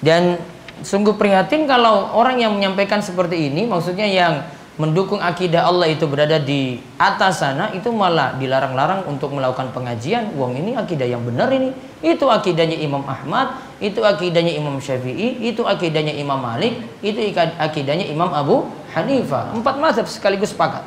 [0.00, 0.40] Dan
[0.80, 4.42] sungguh prihatin kalau orang yang menyampaikan seperti ini, maksudnya yang
[4.78, 10.32] mendukung akidah Allah itu berada di atas sana itu malah dilarang-larang untuk melakukan pengajian.
[10.38, 11.74] Wong ini akidah yang benar ini.
[12.00, 18.32] Itu akidahnya Imam Ahmad, itu akidahnya Imam Syafi'i, itu akidahnya Imam Malik, itu akidahnya Imam
[18.32, 19.52] Abu Hanifah.
[19.52, 20.86] Empat mazhab sekaligus sepakat.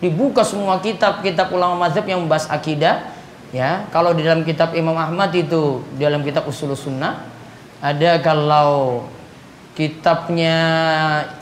[0.00, 3.12] Dibuka semua kitab-kitab ulama mazhab yang membahas akidah.
[3.50, 7.26] Ya, kalau di dalam kitab Imam Ahmad itu di dalam kitab Usul Sunnah
[7.82, 9.02] ada kalau
[9.80, 10.56] kitabnya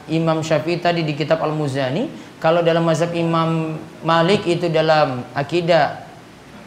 [0.07, 2.07] Imam Syafi'i tadi di kitab Al-Muzani,
[2.39, 3.75] kalau dalam mazhab Imam
[4.07, 6.07] Malik itu dalam akidah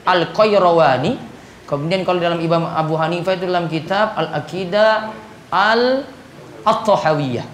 [0.04, 1.16] Al-Qayrawani,
[1.64, 5.16] kemudian kalau dalam Imam Abu Hanifah itu dalam kitab Al-Aqidah
[5.48, 7.48] Al-At-Tahawiyah.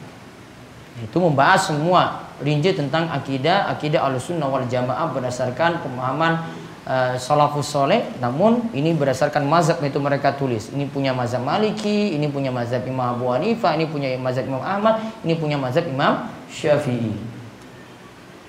[1.06, 6.41] Itu membahas semua rinci tentang akidah, akidah Ahlussunnah wal Jamaah berdasarkan pemahaman
[6.88, 10.71] uh, salafus soleh namun ini berdasarkan mazhab itu mereka tulis.
[10.71, 15.04] Ini punya mazhab maliki ini punya mazhab imam Abu Hanifah ini punya mazhab imam Ahmad
[15.21, 17.13] ini punya mazhab imam Syafi'i.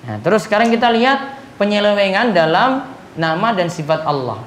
[0.07, 2.87] Nah terus sekarang kita lihat penyelewengan dalam
[3.19, 4.41] nama dan sifat Allah.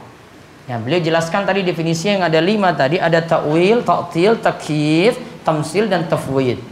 [0.66, 6.08] Ya beliau jelaskan tadi definisi yang ada lima tadi ada ta'wil, ta'til, takyif, tamsil dan
[6.08, 6.64] tafwid.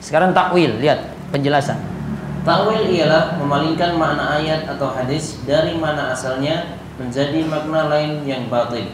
[0.00, 2.01] Sekarang takwil lihat penjelasan
[2.42, 8.90] Tawil ialah memalingkan makna ayat atau hadis dari mana asalnya menjadi makna lain yang batil.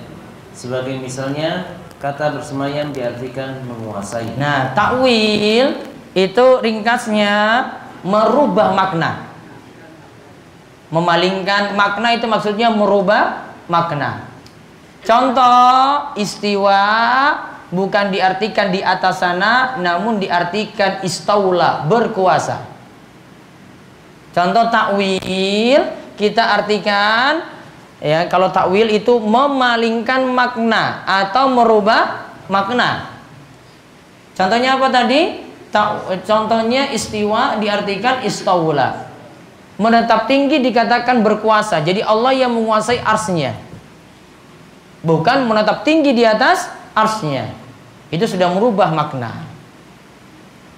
[0.52, 4.36] Sebagai misalnya kata bersemayam diartikan menguasai.
[4.36, 5.80] Nah, takwil
[6.12, 7.64] itu ringkasnya
[8.04, 9.32] merubah makna.
[10.92, 14.28] Memalingkan makna itu maksudnya merubah makna.
[15.08, 16.84] Contoh istiwa
[17.72, 22.77] bukan diartikan di atas sana namun diartikan istaula berkuasa.
[24.38, 25.82] Contoh takwil
[26.14, 27.42] kita artikan
[27.98, 33.18] ya kalau takwil itu memalingkan makna atau merubah makna.
[34.38, 35.42] Contohnya apa tadi?
[35.74, 39.10] Ta contohnya istiwa diartikan istawula.
[39.74, 41.82] Menetap tinggi dikatakan berkuasa.
[41.82, 43.58] Jadi Allah yang menguasai arsnya.
[45.02, 47.50] Bukan menetap tinggi di atas arsnya.
[48.14, 49.34] Itu sudah merubah makna.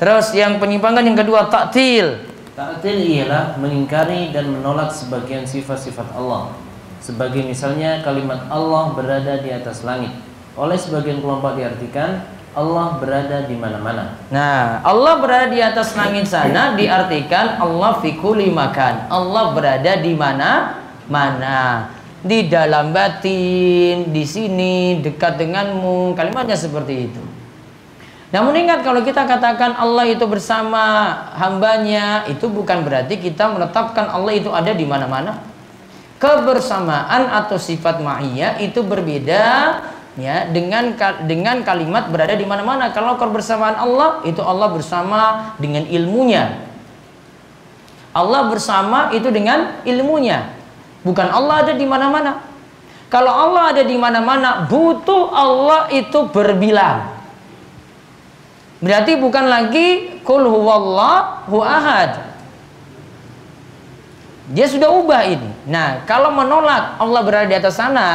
[0.00, 2.29] Terus yang penyimpangan yang kedua taktil
[2.60, 6.52] Ta'til ialah mengingkari dan menolak sebagian sifat-sifat Allah.
[7.00, 10.12] Sebagai misalnya kalimat Allah berada di atas langit.
[10.60, 12.20] Oleh sebagian kelompok diartikan
[12.52, 14.12] Allah berada di mana-mana.
[14.28, 19.08] Nah, Allah berada di atas langit sana diartikan Allah fikuli makan.
[19.08, 20.84] Allah berada di mana?
[21.08, 21.88] Mana?
[22.20, 26.12] Di dalam batin, di sini, dekat denganmu.
[26.12, 27.24] Kalimatnya seperti itu.
[28.30, 34.32] Namun ingat kalau kita katakan Allah itu bersama hambanya, itu bukan berarti kita menetapkan Allah
[34.38, 35.42] itu ada di mana-mana.
[36.22, 39.46] Kebersamaan atau sifat ma'iyah itu berbeda
[40.14, 40.94] ya dengan
[41.26, 42.94] dengan kalimat berada di mana-mana.
[42.94, 45.20] Kalau kebersamaan Allah itu Allah bersama
[45.58, 46.70] dengan ilmunya.
[48.14, 50.54] Allah bersama itu dengan ilmunya.
[51.02, 52.46] Bukan Allah ada di mana-mana.
[53.10, 57.09] Kalau Allah ada di mana-mana, butuh Allah itu berbilang.
[58.80, 62.32] Berarti bukan lagi kul huwallahu ahad.
[64.50, 65.52] Dia sudah ubah ini.
[65.68, 68.08] Nah, kalau menolak Allah berada di atas sana,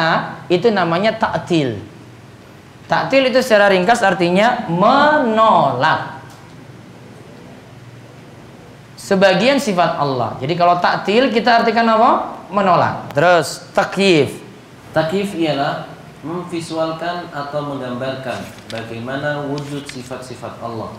[0.51, 1.79] itu namanya taktil.
[2.91, 6.19] Taktil itu secara ringkas artinya menolak.
[8.99, 10.33] Sebagian sifat Allah.
[10.41, 12.41] Jadi kalau taktil kita artikan apa?
[12.49, 13.13] Menolak.
[13.13, 14.41] Terus takyif.
[14.91, 15.94] Takyif ialah
[16.25, 18.41] memvisualkan atau menggambarkan
[18.73, 20.89] bagaimana wujud sifat-sifat Allah.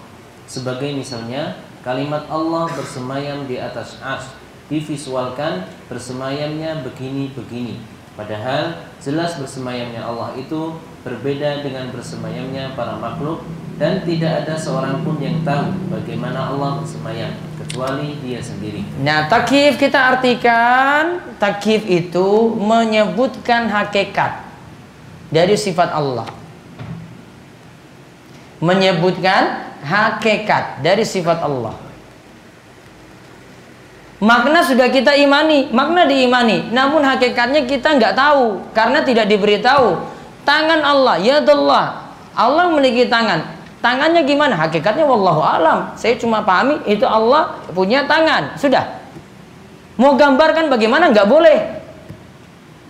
[0.46, 4.30] Sebagai misalnya kalimat Allah bersemayam di atas ars
[4.70, 7.82] divisualkan bersemayamnya begini-begini.
[8.14, 13.42] Padahal jelas bersemayamnya Allah itu berbeda dengan bersemayamnya para makhluk
[13.76, 18.86] dan tidak ada seorang pun yang tahu bagaimana Allah bersemayam kecuali dia sendiri.
[19.04, 24.45] Nah, takif kita artikan takif itu menyebutkan hakikat
[25.30, 26.28] dari sifat Allah.
[28.62, 31.76] Menyebutkan hakikat dari sifat Allah.
[34.16, 36.72] Makna sudah kita imani, makna diimani.
[36.72, 40.00] Namun hakikatnya kita nggak tahu karena tidak diberitahu.
[40.48, 42.16] Tangan Allah, ya Allah.
[42.32, 43.56] Allah memiliki tangan.
[43.84, 44.56] Tangannya gimana?
[44.56, 45.92] Hakikatnya wallahu alam.
[46.00, 48.56] Saya cuma pahami itu Allah punya tangan.
[48.56, 49.04] Sudah.
[50.00, 51.12] Mau gambarkan bagaimana?
[51.12, 51.58] Nggak boleh.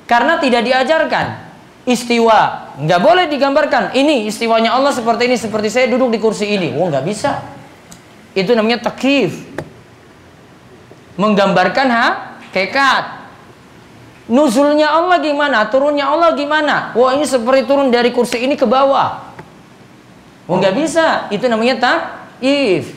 [0.07, 1.46] Karena tidak diajarkan.
[1.87, 3.95] Istiwa nggak boleh digambarkan.
[3.95, 6.75] Ini istiwanya Allah seperti ini, seperti saya duduk di kursi ini.
[6.75, 7.47] Oh nggak bisa.
[8.35, 9.39] Itu namanya takif
[11.17, 13.05] menggambarkan hakikat.
[14.27, 15.71] Nuzulnya Allah gimana?
[15.71, 16.91] Turunnya Allah gimana?
[16.99, 19.33] Wah ini seperti turun dari kursi ini ke bawah.
[20.51, 21.31] Oh nggak bisa.
[21.31, 21.79] Itu namanya
[22.43, 22.91] if.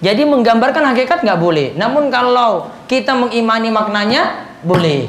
[0.00, 1.72] Jadi menggambarkan hakikat nggak boleh.
[1.76, 5.08] Namun kalau kita mengimani maknanya boleh.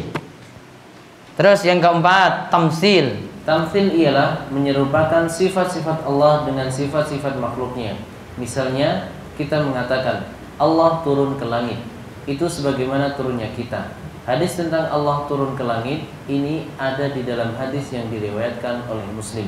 [1.38, 3.29] Terus yang keempat, tamsil.
[3.45, 7.93] Tamsil ialah menyerupakan sifat-sifat Allah dengan sifat-sifat makhluknya.
[8.41, 10.25] Misalnya, kita mengatakan
[10.57, 11.77] Allah turun ke langit.
[12.25, 13.93] Itu sebagaimana turunnya kita.
[14.25, 19.47] Hadis tentang Allah turun ke langit ini ada di dalam hadis yang diriwayatkan oleh Muslim.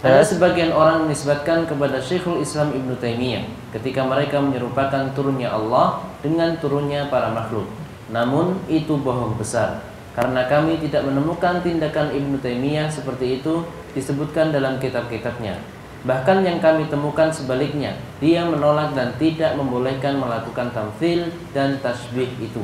[0.00, 3.44] Ada sebagian orang menisbatkan kepada Syekhul Islam Ibn Taimiyah
[3.76, 7.68] ketika mereka menyerupakan turunnya Allah dengan turunnya para makhluk.
[8.12, 13.66] Namun itu bohong besar karena kami tidak menemukan tindakan Ibn Taimiyah seperti itu
[13.98, 15.58] disebutkan dalam kitab-kitabnya.
[16.06, 22.62] Bahkan yang kami temukan sebaliknya, dia menolak dan tidak membolehkan melakukan tamfil dan tasbih itu.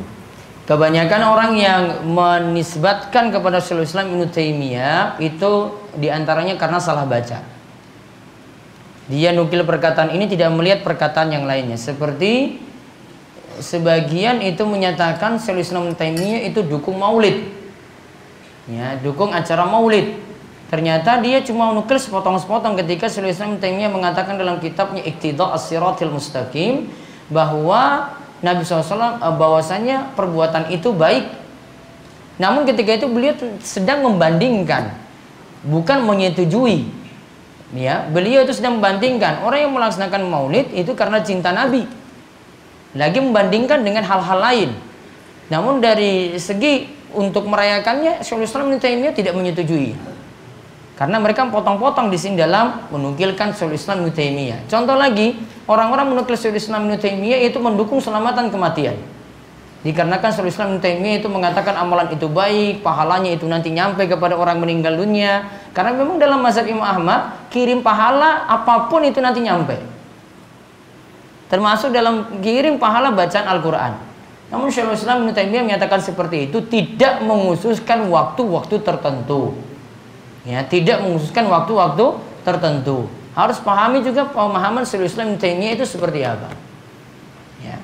[0.69, 7.43] Kebanyakan orang yang menisbatkan kepada Syaikhul Islam Ibnu Taimiyah itu di antaranya karena salah baca.
[9.11, 11.75] Dia nukil perkataan ini tidak melihat perkataan yang lainnya.
[11.75, 12.63] Seperti
[13.61, 17.47] sebagian itu menyatakan Syaikhul Islam Taimiyah itu dukung maulid.
[18.67, 20.17] Ya, dukung acara maulid.
[20.71, 26.91] Ternyata dia cuma nukil sepotong-sepotong ketika Syaikhul Islam Taimiyah mengatakan dalam kitabnya Iqtida As-Siratil Mustaqim
[27.29, 31.29] bahwa Nabi SAW eh, bahwasanya perbuatan itu baik.
[32.41, 34.97] Namun ketika itu beliau sedang membandingkan,
[35.61, 36.89] bukan menyetujui.
[37.71, 42.00] Ya, beliau itu sedang membandingkan orang yang melaksanakan maulid itu karena cinta Nabi.
[42.99, 44.71] Lagi membandingkan dengan hal-hal lain.
[45.51, 49.95] Namun dari segi untuk merayakannya Syaikhul Islam Taimiyah tidak menyetujui.
[50.95, 54.67] Karena mereka potong-potong di sini dalam menukilkan Syaikhul Islam Taimiyah.
[54.71, 58.99] Contoh lagi, orang-orang menukil Syaikhul Islam Taimiyah itu mendukung selamatan kematian.
[59.81, 64.61] Dikarenakan Syaikhul Islam Taimiyah itu mengatakan amalan itu baik, pahalanya itu nanti nyampe kepada orang
[64.61, 65.49] meninggal dunia.
[65.73, 70.00] Karena memang dalam mazhab Imam Ahmad, kirim pahala apa pun itu nanti nyampe.
[71.51, 73.99] Termasuk dalam kirim pahala bacaan Al-Qur'an.
[74.51, 79.59] Namun Syaikhul Islam Ibnu Taimiyah menyatakan seperti itu tidak mengususkan waktu-waktu tertentu.
[80.47, 82.07] Ya tidak mengkhususkan waktu-waktu
[82.47, 83.11] tertentu.
[83.35, 86.51] Harus pahami juga pemahaman Syaikhul Islam Taimiyah itu seperti apa.
[87.63, 87.79] Ya.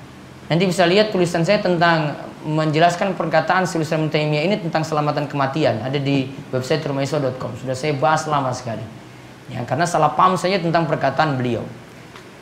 [0.47, 5.83] Nanti bisa lihat tulisan saya tentang menjelaskan perkataan Syaikhul Islam Taimiyah ini tentang selamatan kematian.
[5.83, 8.83] Ada di website rumaiso.com sudah saya bahas lama sekali.
[9.51, 11.63] Ya karena salah paham saya tentang perkataan beliau.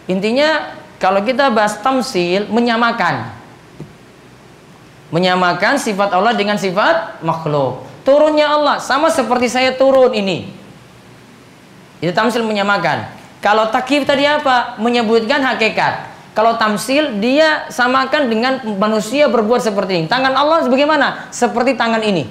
[0.08, 3.28] Intinya kalau kita bahas tamsil menyamakan
[5.12, 10.52] menyamakan sifat Allah dengan sifat makhluk Turunnya Allah sama seperti saya turun ini.
[12.04, 13.08] Itu tamsil menyamakan.
[13.40, 14.76] Kalau takif tadi apa?
[14.76, 16.12] Menyebutkan hakikat.
[16.36, 20.06] Kalau tamsil dia samakan dengan manusia berbuat seperti ini.
[20.06, 21.32] Tangan Allah bagaimana?
[21.32, 22.28] Seperti tangan ini.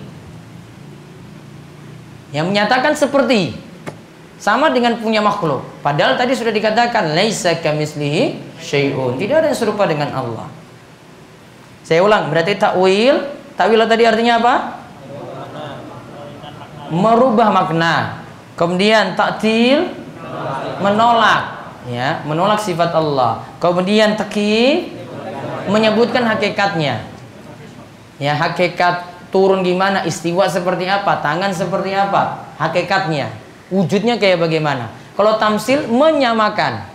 [2.29, 3.57] Yang menyatakan seperti
[4.43, 5.63] sama dengan punya makhluk.
[5.79, 9.15] Padahal tadi sudah dikatakan laisa kamislihi syai'un.
[9.15, 10.51] Tidak ada yang serupa dengan Allah.
[11.87, 13.23] Saya ulang, berarti takwil.
[13.55, 14.55] Takwil tadi artinya apa?
[16.93, 18.21] merubah makna.
[18.53, 19.89] Kemudian taktil
[20.77, 23.41] menolak ya, menolak sifat Allah.
[23.57, 24.93] Kemudian taki
[25.65, 27.09] menyebutkan hakikatnya.
[28.21, 33.33] Ya, hakikat turun gimana, istiwa seperti apa, tangan seperti apa, hakikatnya,
[33.73, 34.93] wujudnya kayak bagaimana.
[35.17, 36.85] Kalau tamsil menyamakan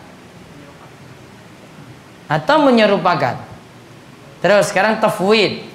[2.31, 3.43] atau menyerupakan.
[4.39, 5.67] Terus sekarang tafwid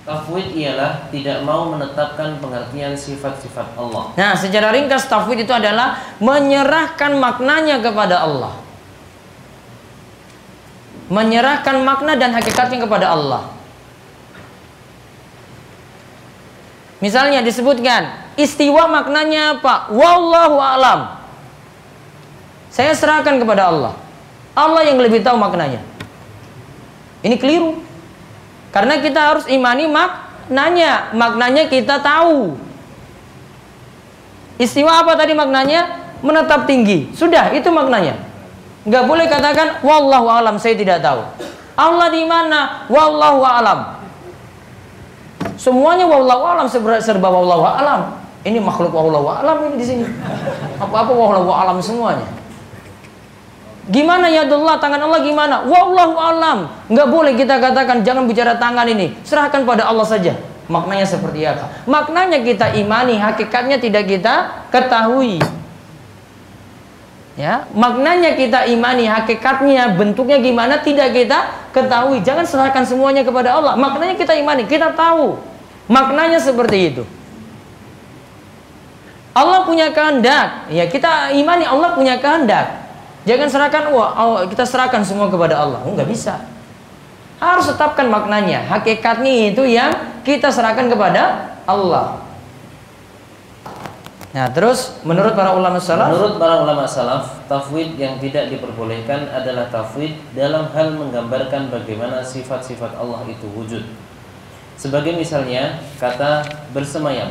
[0.00, 4.10] Tafwid ialah tidak mau menetapkan pengertian sifat-sifat Allah.
[4.18, 8.58] Nah, secara ringkas tafwid itu adalah menyerahkan maknanya kepada Allah.
[11.10, 13.50] menyerahkan makna dan hakikatnya kepada Allah.
[17.00, 19.88] Misalnya disebutkan istiwa maknanya apa?
[19.88, 21.20] Wallahu alam.
[22.68, 23.92] Saya serahkan kepada Allah.
[24.52, 25.80] Allah yang lebih tahu maknanya.
[27.24, 27.80] Ini keliru.
[28.70, 31.10] Karena kita harus imani maknanya.
[31.16, 32.54] Maknanya kita tahu.
[34.60, 36.12] Istiwa apa tadi maknanya?
[36.20, 37.08] Menetap tinggi.
[37.16, 38.20] Sudah, itu maknanya.
[38.84, 41.20] Nggak boleh katakan wallahu alam saya tidak tahu.
[41.76, 42.84] Allah di mana?
[42.88, 43.99] Wallahu alam.
[45.60, 48.16] Semuanya wallahu alam serba wallahu alam.
[48.48, 50.04] Ini makhluk wallahu alam ini di sini.
[50.80, 52.24] Apa-apa wallahu alam semuanya.
[53.92, 55.68] Gimana ya Allah tangan Allah gimana?
[55.68, 56.72] Wallahu alam.
[56.88, 59.12] Enggak boleh kita katakan jangan bicara tangan ini.
[59.20, 60.32] Serahkan pada Allah saja.
[60.72, 61.68] Maknanya seperti apa?
[61.84, 65.42] Maknanya kita imani, hakikatnya tidak kita ketahui.
[67.34, 72.22] Ya, maknanya kita imani, hakikatnya, bentuknya gimana tidak kita ketahui.
[72.22, 73.74] Jangan serahkan semuanya kepada Allah.
[73.74, 75.49] Maknanya kita imani, kita tahu.
[75.90, 77.02] Maknanya seperti itu.
[79.34, 80.70] Allah punya kehendak.
[80.70, 82.86] Ya, kita imani Allah punya kehendak.
[83.26, 85.82] Jangan serahkan wah kita serahkan semua kepada Allah.
[85.82, 86.46] Oh, bisa.
[87.42, 88.70] Harus tetapkan maknanya.
[88.70, 92.22] Hakikatnya itu yang kita serahkan kepada Allah.
[94.30, 99.66] Nah, terus menurut para ulama salaf, menurut para ulama salaf, tafwid yang tidak diperbolehkan adalah
[99.66, 103.82] tafwid dalam hal menggambarkan bagaimana sifat-sifat Allah itu wujud.
[104.80, 106.40] Sebagai misalnya kata
[106.72, 107.28] bersemayam.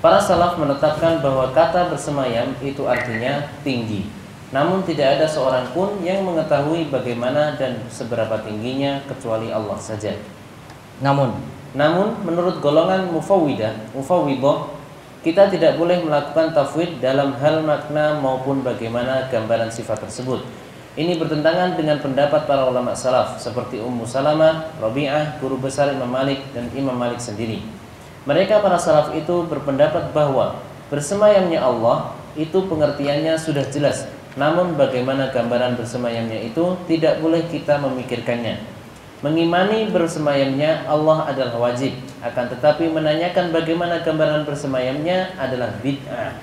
[0.00, 4.08] Para salaf menetapkan bahwa kata bersemayam itu artinya tinggi.
[4.56, 10.16] Namun tidak ada seorang pun yang mengetahui bagaimana dan seberapa tingginya kecuali Allah saja.
[11.04, 11.36] Namun,
[11.76, 14.72] namun menurut golongan mufawwidah, mufawwidah,
[15.20, 20.40] kita tidak boleh melakukan tafwid dalam hal makna maupun bagaimana gambaran sifat tersebut
[20.92, 26.44] ini bertentangan dengan pendapat para ulama salaf seperti Ummu Salamah, Rabi'ah, guru besar Imam Malik
[26.52, 27.64] dan Imam Malik sendiri.
[28.28, 30.60] Mereka para salaf itu berpendapat bahwa
[30.92, 34.04] bersemayamnya Allah itu pengertiannya sudah jelas.
[34.36, 38.60] Namun bagaimana gambaran bersemayamnya itu tidak boleh kita memikirkannya.
[39.24, 46.36] Mengimani bersemayamnya Allah adalah wajib, akan tetapi menanyakan bagaimana gambaran bersemayamnya adalah bid'ah.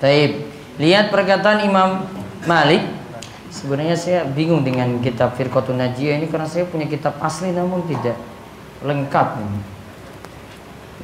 [0.00, 0.48] Taib.
[0.80, 2.08] Lihat perkataan Imam
[2.48, 2.99] Malik
[3.50, 8.14] Sebenarnya saya bingung dengan kitab Firqatun Najiyah ini karena saya punya kitab asli namun tidak
[8.86, 9.60] lengkap ini.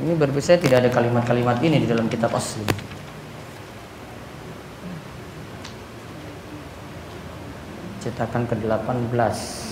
[0.07, 2.63] Ini berbeda tidak ada kalimat-kalimat ini di dalam kitab asli.
[8.07, 9.67] Cetakan ke-18.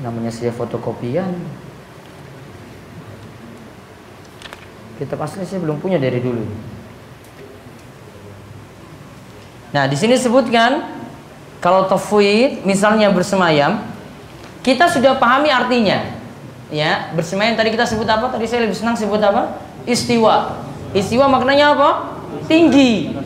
[0.00, 1.36] namanya saya fotokopian
[5.00, 6.44] Kitab asli saya belum punya dari dulu.
[9.72, 10.84] Nah, di sini sebutkan
[11.64, 13.80] kalau tafwid misalnya bersemayam,
[14.60, 16.04] kita sudah pahami artinya.
[16.68, 18.28] Ya, bersemayam tadi kita sebut apa?
[18.28, 19.56] Tadi saya lebih senang sebut apa?
[19.88, 20.60] Istiwa.
[20.92, 22.20] Istiwa maknanya apa?
[22.44, 23.16] Tinggi.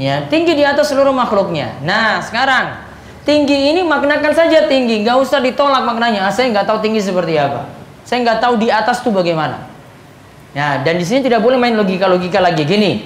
[0.00, 1.84] Ya, tinggi di atas seluruh makhluknya.
[1.84, 2.80] Nah, sekarang
[3.28, 6.24] tinggi ini maknakan saja tinggi, nggak usah ditolak maknanya.
[6.24, 7.68] Ah, saya nggak tahu tinggi seperti apa.
[8.08, 9.75] Saya nggak tahu di atas tuh bagaimana.
[10.56, 12.64] Ya, dan di sini tidak boleh main logika-logika lagi.
[12.64, 13.04] Gini,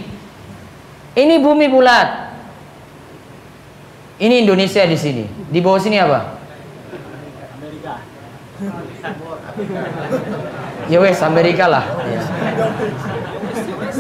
[1.19, 2.31] ini bumi bulat,
[4.23, 5.27] ini Indonesia di sini.
[5.51, 6.39] Di bawah sini apa?
[7.59, 7.93] Amerika.
[10.87, 11.91] Ya wes Amerika lah.
[12.07, 12.23] Ya.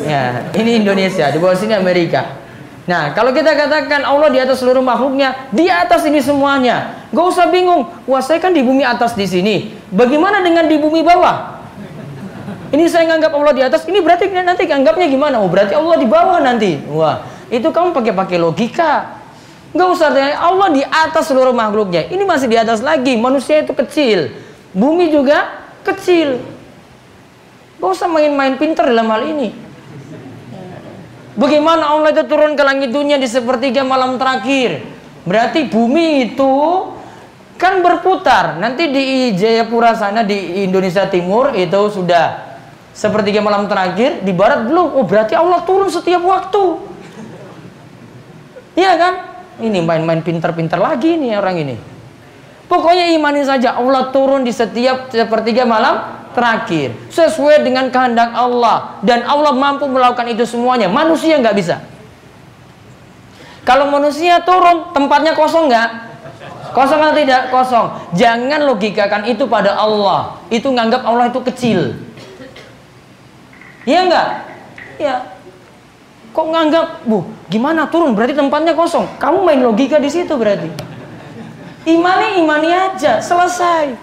[0.06, 0.22] ya,
[0.54, 1.34] ini Indonesia.
[1.34, 2.38] Di bawah sini Amerika.
[2.86, 7.02] Nah, kalau kita katakan Allah di atas seluruh makhluknya, di atas ini semuanya.
[7.10, 7.90] Gak usah bingung.
[8.06, 9.74] Wah, saya kan di bumi atas di sini.
[9.90, 11.59] Bagaimana dengan di bumi bawah?
[12.70, 15.42] Ini saya nganggap Allah di atas, ini berarti nanti anggapnya gimana?
[15.42, 16.78] Oh, berarti Allah di bawah nanti.
[16.86, 19.18] Wah, itu kamu pakai-pakai logika.
[19.74, 22.06] Nggak usah tanya, Allah di atas seluruh makhluknya.
[22.10, 23.18] Ini masih di atas lagi.
[23.18, 24.34] Manusia itu kecil.
[24.70, 26.38] Bumi juga kecil.
[27.80, 29.50] Gak usah main-main pinter dalam hal ini.
[31.38, 34.84] Bagaimana Allah itu turun ke langit dunia di sepertiga malam terakhir?
[35.24, 36.54] Berarti bumi itu
[37.56, 38.60] kan berputar.
[38.60, 42.49] Nanti di Jayapura sana di Indonesia Timur itu sudah
[42.94, 44.98] sepertiga malam terakhir di barat belum.
[44.98, 46.62] Oh berarti Allah turun setiap waktu.
[48.78, 49.14] Iya kan?
[49.60, 51.76] Ini main-main pinter-pinter lagi nih orang ini.
[52.70, 56.94] Pokoknya imani saja Allah turun di setiap sepertiga malam terakhir.
[57.10, 59.02] Sesuai dengan kehendak Allah.
[59.02, 60.86] Dan Allah mampu melakukan itu semuanya.
[60.86, 61.82] Manusia nggak bisa.
[63.66, 65.90] Kalau manusia turun tempatnya kosong nggak?
[66.70, 67.50] Kosong atau tidak?
[67.50, 67.86] Kosong.
[68.14, 70.38] Jangan logikakan itu pada Allah.
[70.48, 71.98] Itu nganggap Allah itu kecil
[73.90, 74.28] Iya enggak?
[75.02, 75.16] Iya.
[76.30, 78.14] Kok nganggap, bu, gimana turun?
[78.14, 79.10] Berarti tempatnya kosong.
[79.18, 80.70] Kamu main logika di situ berarti.
[81.90, 83.98] Imani imani aja, selesai.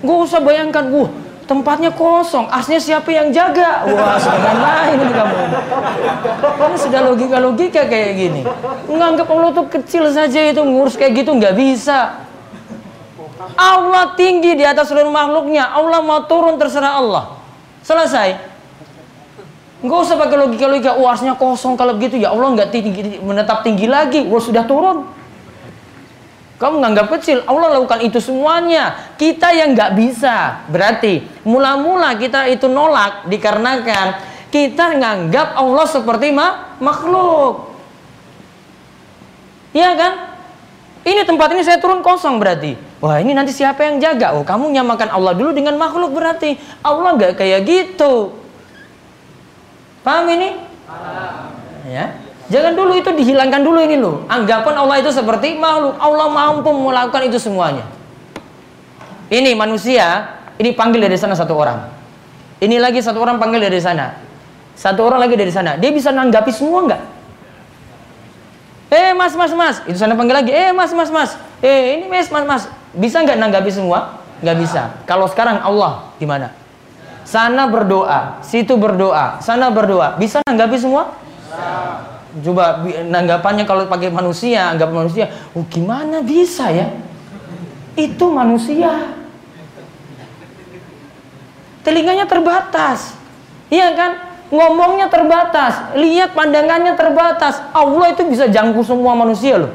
[0.00, 1.12] Gak usah bayangkan, bu,
[1.44, 3.84] tempatnya kosong, asnya siapa yang jaga?
[3.84, 5.36] Wah, sudah main ini kamu.
[6.56, 8.42] Ini sudah logika-logika kayak gini.
[8.88, 12.24] Nganggap Allah tuh kecil saja itu ngurus kayak gitu nggak bisa.
[13.60, 15.68] Allah tinggi di atas seluruh makhluknya.
[15.68, 17.37] Allah mau turun terserah Allah.
[17.82, 18.38] Selesai.
[19.78, 21.06] Enggak usah pakai logika-logika, oh
[21.38, 25.06] kosong kalau begitu ya Allah nggak tinggi, menetap tinggi lagi, wah sudah turun.
[26.58, 29.14] Kamu menganggap kecil, Allah lakukan itu semuanya.
[29.14, 30.66] Kita yang nggak bisa.
[30.66, 34.18] Berarti mula-mula kita itu nolak dikarenakan
[34.48, 37.76] kita nganggap Allah seperti ma makhluk.
[39.76, 40.12] Iya kan?
[41.04, 42.87] Ini tempat ini saya turun kosong berarti.
[42.98, 44.34] Wah ini nanti siapa yang jaga?
[44.34, 46.58] Oh kamu nyamakan Allah dulu dengan makhluk berarti.
[46.82, 48.34] Allah nggak kayak gitu.
[50.02, 50.58] Paham ini?
[51.86, 52.18] Ya.
[52.48, 54.24] Jangan dulu itu dihilangkan dulu ini loh.
[54.26, 55.94] Anggapan Allah itu seperti makhluk.
[56.00, 57.86] Allah mampu melakukan itu semuanya.
[59.28, 61.84] Ini manusia, ini panggil dari sana satu orang.
[62.58, 64.16] Ini lagi satu orang panggil dari sana.
[64.74, 65.76] Satu orang lagi dari sana.
[65.76, 67.02] Dia bisa nanggapi semua enggak?
[68.88, 70.48] Eh mas mas mas, itu sana panggil lagi.
[70.48, 71.30] Eh mas mas mas,
[71.60, 72.62] eh ini mas mas mas,
[72.96, 74.22] bisa nggak nanggapi semua?
[74.40, 74.82] Nggak bisa.
[75.04, 76.54] Kalau sekarang Allah gimana?
[77.28, 80.16] Sana berdoa, situ berdoa, sana berdoa.
[80.16, 81.12] Bisa nanggapi semua?
[82.40, 86.88] Coba nanggapannya kalau pakai manusia, anggap manusia, oh gimana bisa ya?
[87.98, 89.12] Itu manusia.
[91.82, 93.16] Telinganya terbatas.
[93.68, 94.10] Iya kan?
[94.48, 97.60] Ngomongnya terbatas, lihat pandangannya terbatas.
[97.76, 99.72] Allah itu bisa jangkau semua manusia loh.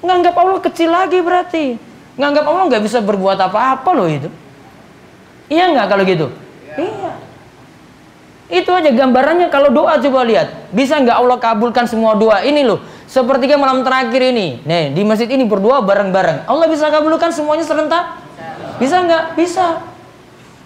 [0.00, 1.76] Nganggap Allah kecil lagi berarti.
[2.16, 4.28] Nganggap Allah nggak bisa berbuat apa-apa loh itu.
[5.52, 6.26] Iya nggak kalau gitu?
[6.76, 7.12] Iya.
[8.50, 10.70] Itu aja gambarannya kalau doa coba lihat.
[10.74, 12.82] Bisa nggak Allah kabulkan semua doa ini loh.
[13.06, 14.62] Sepertiga malam terakhir ini.
[14.62, 16.46] Nih, di masjid ini berdoa bareng-bareng.
[16.46, 18.22] Allah bisa kabulkan semuanya serentak?
[18.78, 19.34] Bisa nggak?
[19.34, 19.82] Bisa.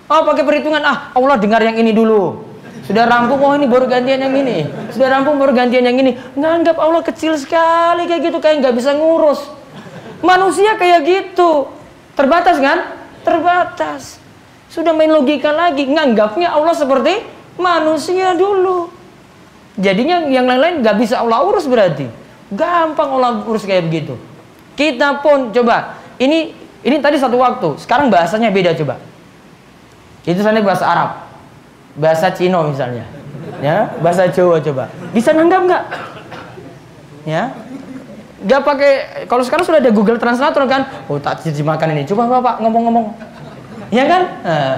[0.08, 0.84] Oh, pakai perhitungan.
[0.84, 2.53] Ah, Allah dengar yang ini dulu.
[2.84, 4.68] Sudah rampung, oh ini baru gantian yang ini.
[4.92, 6.20] Sudah rampung, baru gantian yang ini.
[6.36, 8.38] Nganggap Allah kecil sekali kayak gitu.
[8.44, 9.40] Kayak nggak bisa ngurus.
[10.20, 11.72] Manusia kayak gitu.
[12.12, 12.92] Terbatas kan?
[13.24, 14.20] Terbatas.
[14.68, 17.24] Sudah main logika lagi, nganggapnya Allah seperti
[17.56, 18.90] manusia dulu.
[19.78, 22.06] Jadinya yang lain-lain nggak bisa Allah urus berarti.
[22.50, 24.14] Gampang Allah urus kayak begitu.
[24.74, 28.98] Kita pun coba, ini ini tadi satu waktu, sekarang bahasanya beda coba.
[30.26, 31.10] Itu sana bahasa Arab,
[31.94, 33.06] bahasa Cina misalnya,
[33.62, 34.90] ya bahasa Jawa coba.
[35.14, 35.84] Bisa nanggap nggak?
[37.24, 37.54] Ya,
[38.44, 38.92] nggak pakai.
[39.30, 42.02] Kalau sekarang sudah ada Google Translator kan, oh tak makan ini.
[42.04, 43.06] Coba bapak ngomong-ngomong
[43.94, 44.22] Ya kan?
[44.42, 44.76] Nah,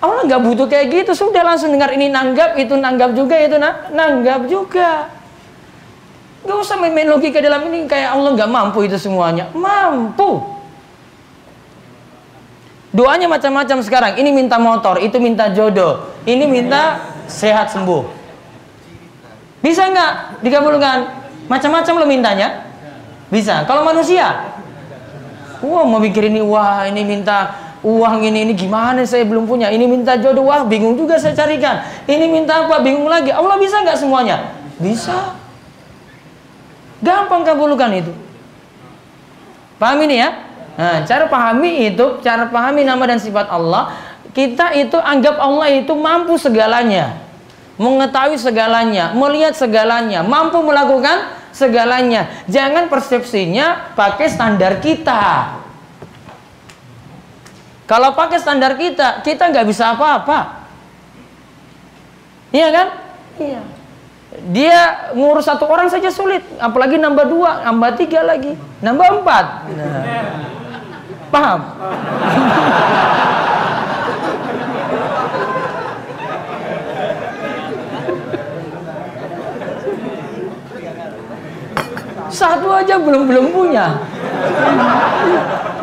[0.00, 3.92] Allah nggak butuh kayak gitu, sudah langsung dengar ini nanggap, itu nanggap juga, itu na
[3.92, 5.12] nanggap juga.
[6.40, 9.52] Gak usah main-main logika dalam ini kayak Allah nggak mampu itu semuanya.
[9.52, 10.40] Mampu.
[12.90, 14.12] Doanya macam-macam sekarang.
[14.18, 18.02] Ini minta motor, itu minta jodoh, ini minta sehat sembuh.
[19.62, 20.98] Bisa nggak dikabulkan?
[21.46, 22.66] Macam-macam lo mintanya.
[23.30, 23.62] Bisa.
[23.62, 24.58] Kalau manusia,
[25.62, 27.54] wah mau mikir ini, wah ini minta
[27.86, 29.06] uang ini ini gimana?
[29.06, 29.70] Saya belum punya.
[29.70, 31.86] Ini minta jodoh wah bingung juga saya carikan.
[32.10, 32.82] Ini minta apa?
[32.82, 33.30] Bingung lagi.
[33.30, 34.50] Allah bisa nggak semuanya?
[34.82, 35.38] Bisa.
[36.98, 38.12] Gampang kabulkan itu.
[39.78, 40.49] Paham ini ya
[40.80, 43.92] nah, cara pahami itu cara pahami nama dan sifat Allah
[44.32, 47.20] kita itu anggap Allah itu mampu segalanya
[47.76, 55.60] mengetahui segalanya melihat segalanya mampu melakukan segalanya jangan persepsinya pakai standar kita
[57.90, 60.62] kalau pakai standar kita, kita nggak bisa apa-apa.
[62.54, 62.86] Iya kan?
[63.34, 63.60] Iya.
[64.54, 64.78] Dia
[65.18, 69.46] ngurus satu orang saja sulit, apalagi nambah dua, nambah tiga lagi, nambah empat.
[69.74, 70.59] Nah.
[71.30, 71.60] Paham?
[82.30, 83.86] Satu aja belum belum punya.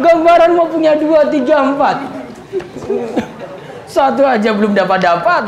[0.04, 2.02] Gambaran mau punya dua, tiga, empat.
[3.88, 5.44] Satu aja belum dapat dapat.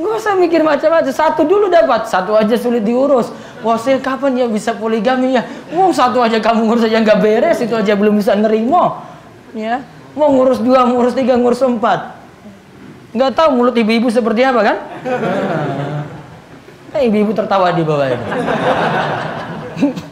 [0.00, 1.12] Gak usah mikir macam-macam.
[1.12, 3.32] Satu dulu dapat, satu aja sulit diurus.
[3.60, 5.44] Wah, saya kapan ya bisa poligami ya?
[5.72, 9.00] Mau satu aja kamu ngurus aja nggak beres, itu aja belum bisa nerimo.
[9.52, 9.84] Ya,
[10.16, 12.16] mau ngurus dua, ngurus tiga, ngurus empat.
[13.10, 14.76] Nggak tahu mulut ibu-ibu seperti apa kan?
[16.94, 18.26] Eh, ibu-ibu tertawa di bawah ini.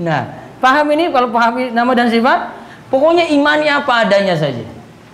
[0.00, 0.32] Nah,
[0.64, 2.56] paham ini kalau pahami nama dan sifat
[2.90, 4.66] Pokoknya imani apa adanya saja.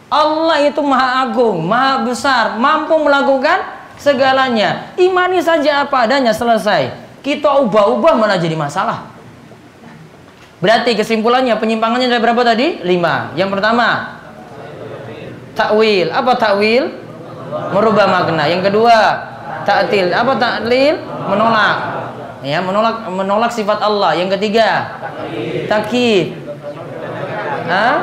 [0.08, 4.92] Allah itu maha agung, maha besar, mampu melakukan segalanya.
[5.00, 6.92] Imani saja apa adanya selesai.
[7.24, 9.16] Kita ubah-ubah malah jadi masalah.
[10.56, 12.80] Berarti kesimpulannya penyimpangannya ada berapa tadi?
[12.80, 13.34] Lima.
[13.36, 14.18] Yang pertama,
[15.52, 16.08] takwil.
[16.08, 16.88] Apa takwil?
[17.76, 18.48] Merubah makna.
[18.48, 18.96] Yang kedua,
[19.68, 20.16] ta'til.
[20.16, 20.96] Apa ta'til?
[21.28, 21.76] Menolak.
[22.46, 24.14] Ya, menolak menolak sifat Allah.
[24.16, 24.96] Yang ketiga,
[25.66, 26.38] takyid.
[27.66, 27.96] Hah?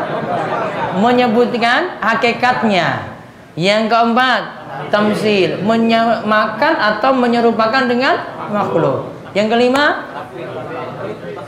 [1.00, 3.08] Menyebutkan hakikatnya.
[3.58, 4.63] Yang keempat,
[4.94, 8.14] tamsil, menyamakan atau menyerupakan dengan
[8.54, 9.10] makhluk.
[9.34, 10.14] Yang kelima,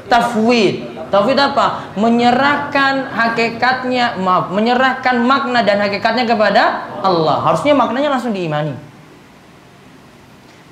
[0.10, 1.96] tafwid Tauhid apa?
[1.96, 7.46] Menyerahkan hakikatnya, maaf, menyerahkan makna dan hakikatnya kepada Allah.
[7.46, 8.74] Harusnya maknanya langsung diimani.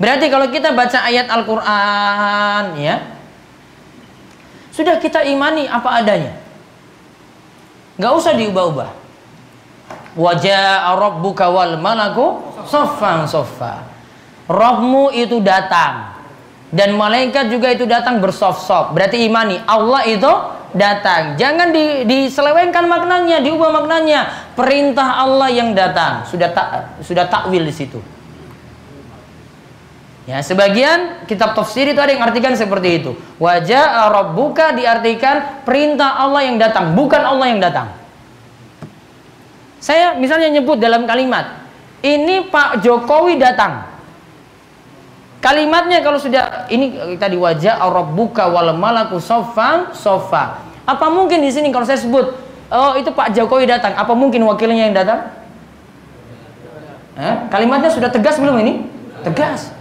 [0.02, 3.14] Berarti kalau kita baca ayat Al-Qur'an ya,
[4.74, 6.34] sudah kita imani apa adanya.
[8.02, 8.90] Nggak usah diubah-ubah.
[10.18, 13.84] Wajah rabbuka wal malaku soffan soffa.
[14.48, 16.14] Robmu itu datang
[16.74, 18.98] dan malaikat juga itu datang bersof-sof.
[18.98, 20.32] Berarti imani Allah itu
[20.74, 21.38] datang.
[21.38, 24.50] Jangan di, diselewengkan maknanya, diubah maknanya.
[24.58, 26.26] Perintah Allah yang datang.
[26.26, 28.02] Sudah tak sudah takwil di situ.
[30.24, 33.12] Ya, sebagian kitab tafsir itu ada yang artikan seperti itu.
[33.38, 37.92] Wajah rabbuka diartikan perintah Allah yang datang, bukan Allah yang datang.
[39.84, 41.63] Saya misalnya nyebut dalam kalimat,
[42.04, 43.88] ini Pak Jokowi datang.
[45.40, 50.60] Kalimatnya kalau sudah ini tadi wajah rabbuka wal malaku sofa sofa.
[50.84, 52.36] Apa mungkin di sini kalau saya sebut
[52.72, 55.32] oh itu Pak Jokowi datang, apa mungkin wakilnya yang datang?
[57.14, 58.88] Eh, kalimatnya sudah tegas belum ini?
[59.24, 59.72] Tegas.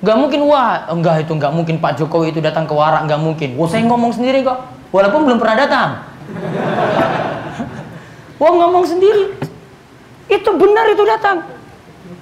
[0.00, 3.52] Gak mungkin wah enggak itu enggak mungkin Pak Jokowi itu datang ke warak enggak mungkin.
[3.60, 5.88] Wah saya ngomong sendiri kok, walaupun belum pernah datang.
[8.40, 9.49] Wah ngomong sendiri.
[10.30, 11.42] Itu benar itu datang.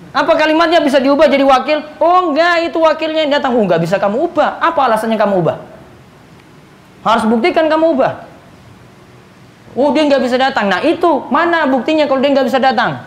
[0.09, 1.85] Apa kalimatnya bisa diubah jadi wakil?
[2.01, 3.53] Oh enggak, itu wakilnya yang datang.
[3.53, 4.57] Oh enggak bisa kamu ubah.
[4.59, 5.57] Apa alasannya kamu ubah?
[7.05, 8.25] Harus buktikan kamu ubah.
[9.77, 10.67] Oh dia nggak bisa datang.
[10.67, 13.05] Nah itu mana buktinya kalau dia nggak bisa datang?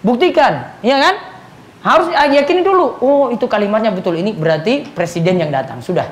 [0.00, 1.14] Buktikan, ya kan?
[1.82, 2.96] Harus yakini dulu.
[3.02, 4.14] Oh itu kalimatnya betul.
[4.14, 5.82] Ini berarti presiden yang datang.
[5.82, 6.06] Sudah.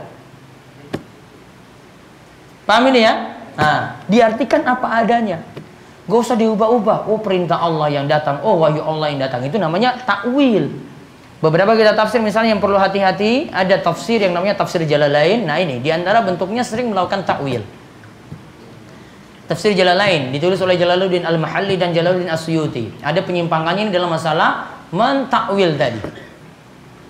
[2.66, 3.14] Paham ini ya?
[3.54, 5.40] Nah, diartikan apa adanya.
[6.04, 7.08] Gak usah diubah-ubah.
[7.08, 8.44] Oh perintah Allah yang datang.
[8.44, 9.40] Oh wahyu Allah yang datang.
[9.40, 10.68] Itu namanya takwil.
[11.40, 13.48] Beberapa kita tafsir misalnya yang perlu hati-hati.
[13.48, 15.48] Ada tafsir yang namanya tafsir lain.
[15.48, 17.64] Nah ini di antara bentuknya sering melakukan takwil.
[19.44, 23.00] Tafsir lain ditulis oleh Jalaluddin Al-Mahalli dan Jalaluddin Asyuti.
[23.04, 26.00] Ada penyimpangannya ini dalam masalah mentakwil tadi.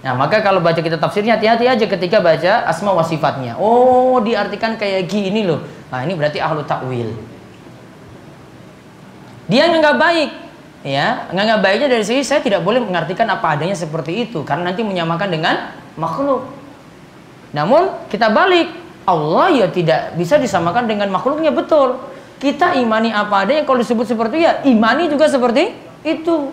[0.04, 3.56] Nah, maka kalau baca kita tafsirnya hati-hati aja ketika baca asma wa sifatnya.
[3.56, 5.64] Oh, diartikan kayak gini loh.
[5.88, 7.33] Nah, ini berarti ahlu takwil.
[9.44, 10.30] Dia nggak baik,
[10.84, 14.80] ya nggak baiknya dari sini saya tidak boleh mengartikan apa adanya seperti itu karena nanti
[14.80, 15.54] menyamakan dengan
[16.00, 16.48] makhluk.
[17.52, 18.72] Namun kita balik,
[19.04, 22.00] Allah ya tidak bisa disamakan dengan makhluknya betul.
[22.40, 26.52] Kita imani apa adanya kalau disebut seperti ya imani juga seperti itu.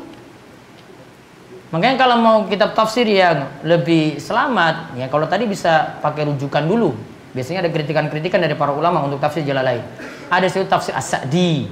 [1.72, 6.92] Makanya kalau mau kitab tafsir yang lebih selamat, ya kalau tadi bisa pakai rujukan dulu.
[7.32, 9.80] Biasanya ada kritikan-kritikan dari para ulama untuk tafsir lain.
[10.28, 11.72] Ada situ tafsir As-Sa'di,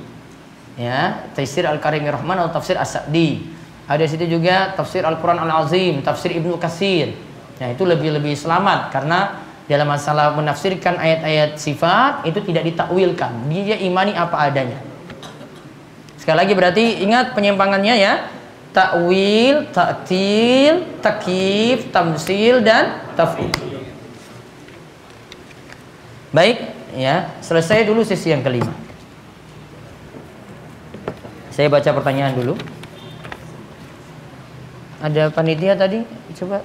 [0.80, 3.60] ya Tafsir Al-Karim Rahman atau Tafsir As-Sa'di.
[3.90, 7.28] Ada situ juga Tafsir Al-Quran Al-Azim Tafsir Ibnu Kasir
[7.60, 13.52] nah itu lebih-lebih selamat karena dalam masalah menafsirkan ayat-ayat sifat itu tidak ditakwilkan.
[13.52, 14.82] Dia imani apa adanya.
[16.18, 18.14] Sekali lagi berarti ingat penyimpangannya ya.
[18.74, 23.52] Takwil, taktil, takif, tamsil dan tafwid
[26.30, 26.58] baik
[26.94, 27.34] ya.
[27.42, 28.89] Selesai dulu sesi yang kelima
[31.60, 32.56] saya baca pertanyaan dulu.
[35.04, 36.08] Ada panitia tadi,
[36.40, 36.64] coba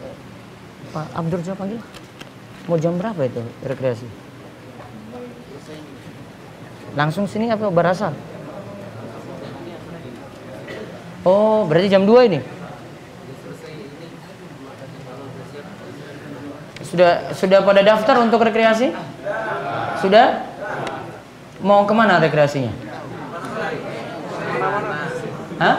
[0.94, 1.82] Pak Abdur coba panggil.
[2.70, 4.06] Mau jam berapa itu rekreasi?
[6.94, 8.14] Langsung sini apa berasal?
[11.26, 12.38] Oh, berarti jam 2 ini?
[16.86, 18.94] Sudah sudah pada daftar untuk rekreasi?
[19.98, 20.46] Sudah?
[21.58, 22.93] Mau ke mana rekreasinya?
[25.58, 25.76] Hah?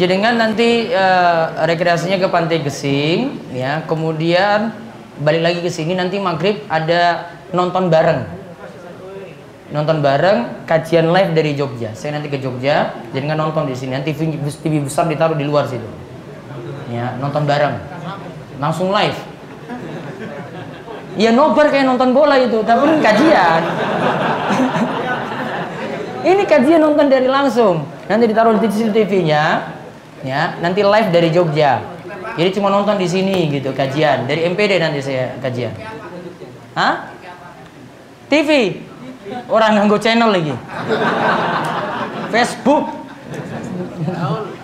[0.00, 3.84] Jenengan nanti uh, rekreasinya ke Pantai Gesing, ya.
[3.84, 4.72] Kemudian
[5.20, 8.24] balik lagi ke sini nanti maghrib ada nonton bareng.
[9.70, 11.92] Nonton bareng kajian live dari Jogja.
[11.92, 13.94] Saya nanti ke Jogja, jenengan nonton di sini.
[13.94, 15.86] Nanti TV, TV besar ditaruh di luar situ.
[16.90, 17.76] Ya, nonton bareng.
[18.58, 19.29] Langsung live.
[21.18, 23.62] Ya nobar kayak nonton bola itu, tapi ini kajian.
[26.30, 27.82] ini kajian nonton dari langsung.
[28.06, 29.74] Nanti ditaruh di TV-nya,
[30.22, 30.58] ya.
[30.62, 31.82] Nanti live dari Jogja.
[32.38, 35.74] Jadi cuma nonton di sini gitu kajian dari MPD nanti saya kajian.
[36.78, 37.10] Hah?
[38.30, 38.80] TV.
[39.50, 40.54] Orang nganggo channel lagi.
[42.30, 42.86] Facebook.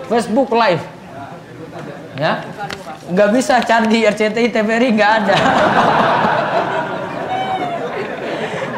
[0.07, 0.96] Facebook live.
[2.17, 2.49] Ya.
[3.13, 5.37] Nggak bisa cari di RCTI TVRI nggak ada.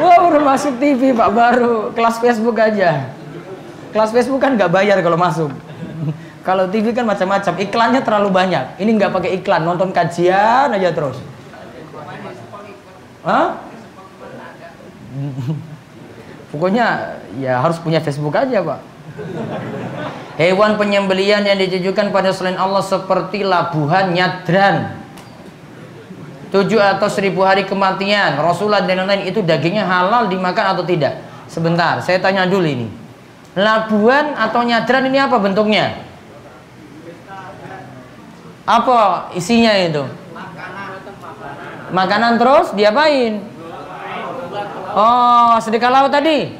[0.02, 3.10] Wah baru masuk TV pak baru kelas Facebook aja.
[3.94, 5.50] Kelas Facebook kan nggak bayar kalau masuk.
[6.46, 8.80] Kalau TV kan macam-macam, iklannya terlalu banyak.
[8.80, 11.20] Ini nggak pakai iklan, nonton kajian aja terus.
[13.20, 13.60] Hah?
[16.54, 18.80] Pokoknya ya harus punya Facebook aja, Pak.
[20.38, 24.94] Hewan penyembelian yang ditujukan pada selain Allah seperti labuhan nyadran.
[26.54, 31.20] Tujuh atau seribu hari kematian, Rasulullah dan lain-lain itu dagingnya halal dimakan atau tidak?
[31.50, 32.88] Sebentar, saya tanya dulu ini.
[33.58, 36.06] Labuhan atau nyadran ini apa bentuknya?
[38.62, 40.06] Apa isinya itu?
[41.90, 43.42] Makanan terus diapain?
[44.94, 46.52] Oh, sedekah laut tadi.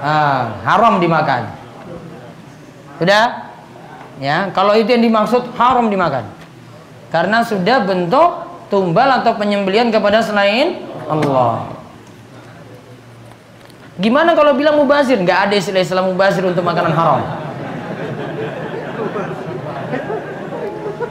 [0.00, 1.65] Ah, haram dimakan.
[2.96, 3.52] Sudah?
[4.16, 6.24] Ya, kalau itu yang dimaksud haram dimakan.
[7.12, 8.30] Karena sudah bentuk
[8.72, 11.68] tumbal atau penyembelian kepada selain Allah.
[13.96, 15.16] Gimana kalau bilang mubazir?
[15.16, 17.20] Nggak ada istilah Islam mubazir untuk makanan haram.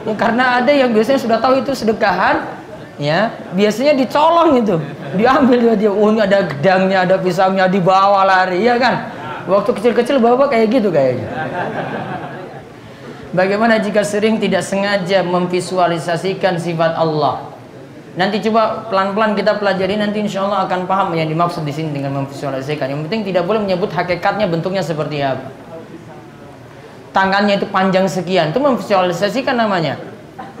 [0.06, 2.46] Ya, karena ada yang biasanya sudah tahu itu sedekahan,
[2.94, 4.78] ya biasanya dicolong itu,
[5.18, 9.10] diambil dia dia, oh ada gedangnya, ada pisangnya, dibawa lari, ya kan?
[9.46, 11.26] Waktu kecil-kecil bawa kayak gitu kayaknya.
[13.30, 17.54] Bagaimana jika sering tidak sengaja memvisualisasikan sifat Allah?
[18.16, 22.16] Nanti coba pelan-pelan kita pelajari nanti insya Allah akan paham yang dimaksud di sini dengan
[22.24, 22.88] memvisualisasikan.
[22.88, 25.66] Yang penting tidak boleh menyebut hakikatnya bentuknya seperti apa
[27.16, 29.96] tangannya itu panjang sekian itu memvisualisasikan namanya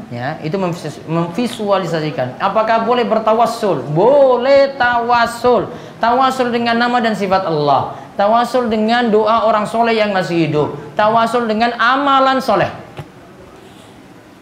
[0.08, 0.56] ya itu
[1.04, 5.68] memvisualisasikan apakah boleh bertawassul boleh tawasul
[6.00, 10.74] tawasul dengan nama dan sifat Allah tawasul dengan doa orang soleh yang masih hidup.
[10.96, 12.72] Tawasul dengan amalan soleh.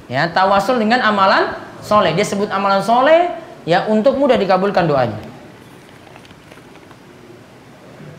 [0.07, 2.15] Ya tawasul dengan amalan soleh.
[2.15, 3.35] Dia sebut amalan soleh
[3.67, 5.21] ya untuk mudah dikabulkan doanya.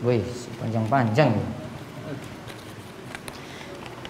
[0.04, 0.22] Wih,
[0.60, 1.34] panjang-panjang.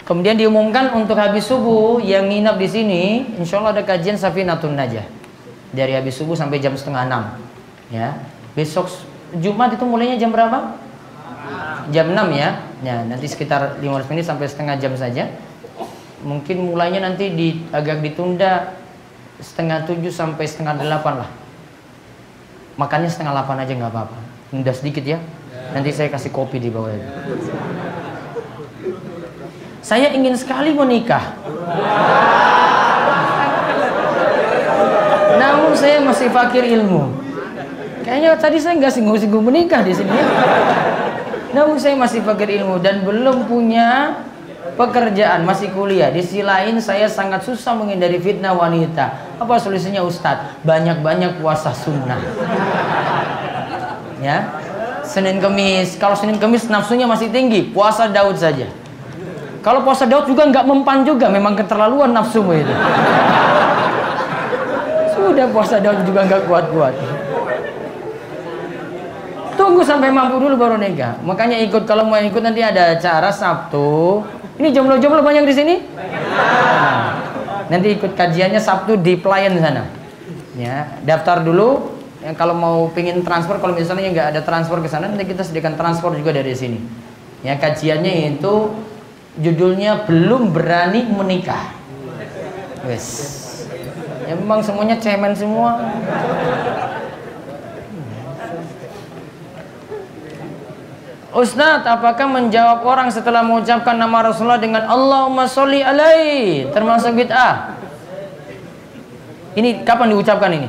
[0.06, 3.02] Kemudian diumumkan untuk habis subuh yang nginap di sini,
[3.42, 5.02] insya Allah ada kajian Safinatun Najah.
[5.74, 7.22] Dari habis subuh sampai jam setengah enam.
[7.90, 8.18] Ya,
[8.54, 8.86] besok
[9.42, 10.78] Jumat itu mulainya jam berapa?
[11.92, 12.50] Jam 6 ya.
[12.84, 15.32] Ya, nanti sekitar 15 menit sampai setengah jam saja.
[16.24, 18.76] Mungkin mulainya nanti di, agak ditunda
[19.40, 21.30] setengah tujuh sampai setengah delapan lah.
[22.76, 24.18] Makannya setengah delapan aja nggak apa-apa.
[24.52, 25.18] Nunda sedikit ya.
[25.72, 26.92] Nanti saya kasih kopi di bawah.
[29.80, 31.36] Saya ingin sekali menikah.
[35.36, 37.12] Namun saya masih fakir ilmu.
[38.02, 40.10] Kayaknya tadi saya nggak singgung-singgung menikah di sini.
[40.10, 40.26] Ya.
[41.56, 44.20] Namun saya masih fakir ilmu dan belum punya
[44.76, 46.12] pekerjaan, masih kuliah.
[46.12, 49.16] Di sisi lain saya sangat susah menghindari fitnah wanita.
[49.40, 50.60] Apa solusinya Ustadz?
[50.68, 52.20] Banyak-banyak puasa sunnah.
[54.20, 54.52] Ya.
[55.00, 58.68] Senin Kemis, kalau Senin Kemis nafsunya masih tinggi, puasa Daud saja.
[59.64, 62.74] Kalau puasa Daud juga nggak mempan juga, memang keterlaluan nafsumu itu.
[65.14, 66.92] Sudah puasa Daud juga nggak kuat-kuat.
[69.66, 71.18] Tunggu sampai mampu dulu baru nikah.
[71.26, 74.22] Makanya ikut kalau mau ikut nanti ada acara Sabtu.
[74.62, 75.74] Ini jomblo-jomblo banyak di sini?
[75.98, 77.18] Nah,
[77.66, 79.90] nanti ikut kajiannya Sabtu di pelayan sana.
[80.54, 81.98] Ya, daftar dulu.
[82.22, 85.74] Ya, kalau mau pingin transfer, kalau misalnya nggak ada transfer ke sana, nanti kita sediakan
[85.74, 86.78] transfer juga dari sini.
[87.42, 88.70] Ya, kajiannya itu
[89.42, 91.74] judulnya belum berani menikah.
[92.86, 93.34] Wes.
[94.30, 95.90] Ya memang semuanya cemen semua.
[101.36, 107.76] Ustaz, apakah menjawab orang setelah mengucapkan nama Rasulullah dengan Allahumma sholli alaihi termasuk bid'ah?
[109.52, 110.68] Ini kapan diucapkan ini?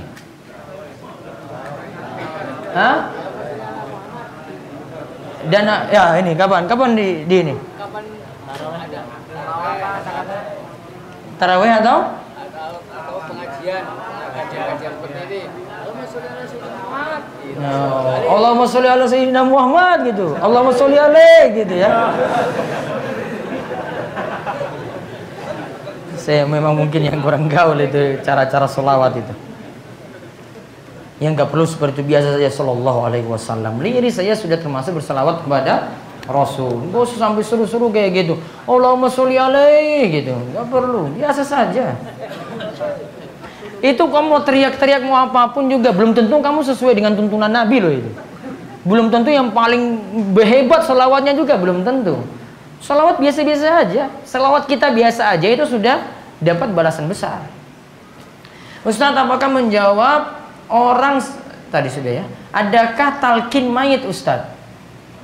[2.76, 3.16] Hah?
[5.48, 6.68] Dan ya ini kapan?
[6.68, 7.56] Kapan di, di ini?
[11.40, 11.98] Tarawih atau?
[12.92, 13.84] Atau pengajian,
[14.36, 15.42] kajian-kajian seperti ini.
[15.72, 16.57] Allahumma sholli
[18.90, 20.38] ala sayyidina Muhammad gitu.
[20.38, 22.14] Allahumma sholli alaih gitu ya.
[26.18, 29.34] Saya memang mungkin yang kurang gaul itu cara-cara solawat itu.
[31.18, 33.82] yang nggak perlu seperti biasa saja Sallallahu Alaihi Wasallam.
[33.82, 35.98] Lirik saya sudah termasuk berselawat kepada
[36.30, 36.94] Rasul.
[36.94, 38.34] Gak usah sampai seru-seru kayak gitu.
[38.70, 40.36] Allahumma sholli alaihi gitu.
[40.54, 41.98] Gak perlu, biasa saja.
[43.80, 47.78] Itu kamu mau teriak-teriak mau apa pun juga belum tentu kamu sesuai dengan tuntunan Nabi
[47.78, 48.12] loh itu.
[48.88, 50.00] Belum tentu yang paling
[50.42, 52.24] hebat selawatnya juga belum tentu.
[52.82, 54.04] Selawat biasa-biasa aja.
[54.24, 56.02] Selawat kita biasa aja itu sudah
[56.42, 57.44] dapat balasan besar.
[58.88, 60.40] Ustaz apakah menjawab
[60.72, 61.20] orang
[61.68, 62.26] tadi sudah ya?
[62.56, 64.58] Adakah talkin mayit Ustaz?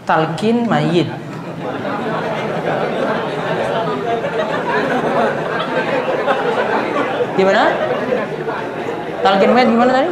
[0.03, 1.07] talkin mayit
[7.33, 7.63] gimana
[9.23, 10.11] talkin mayit gimana tadi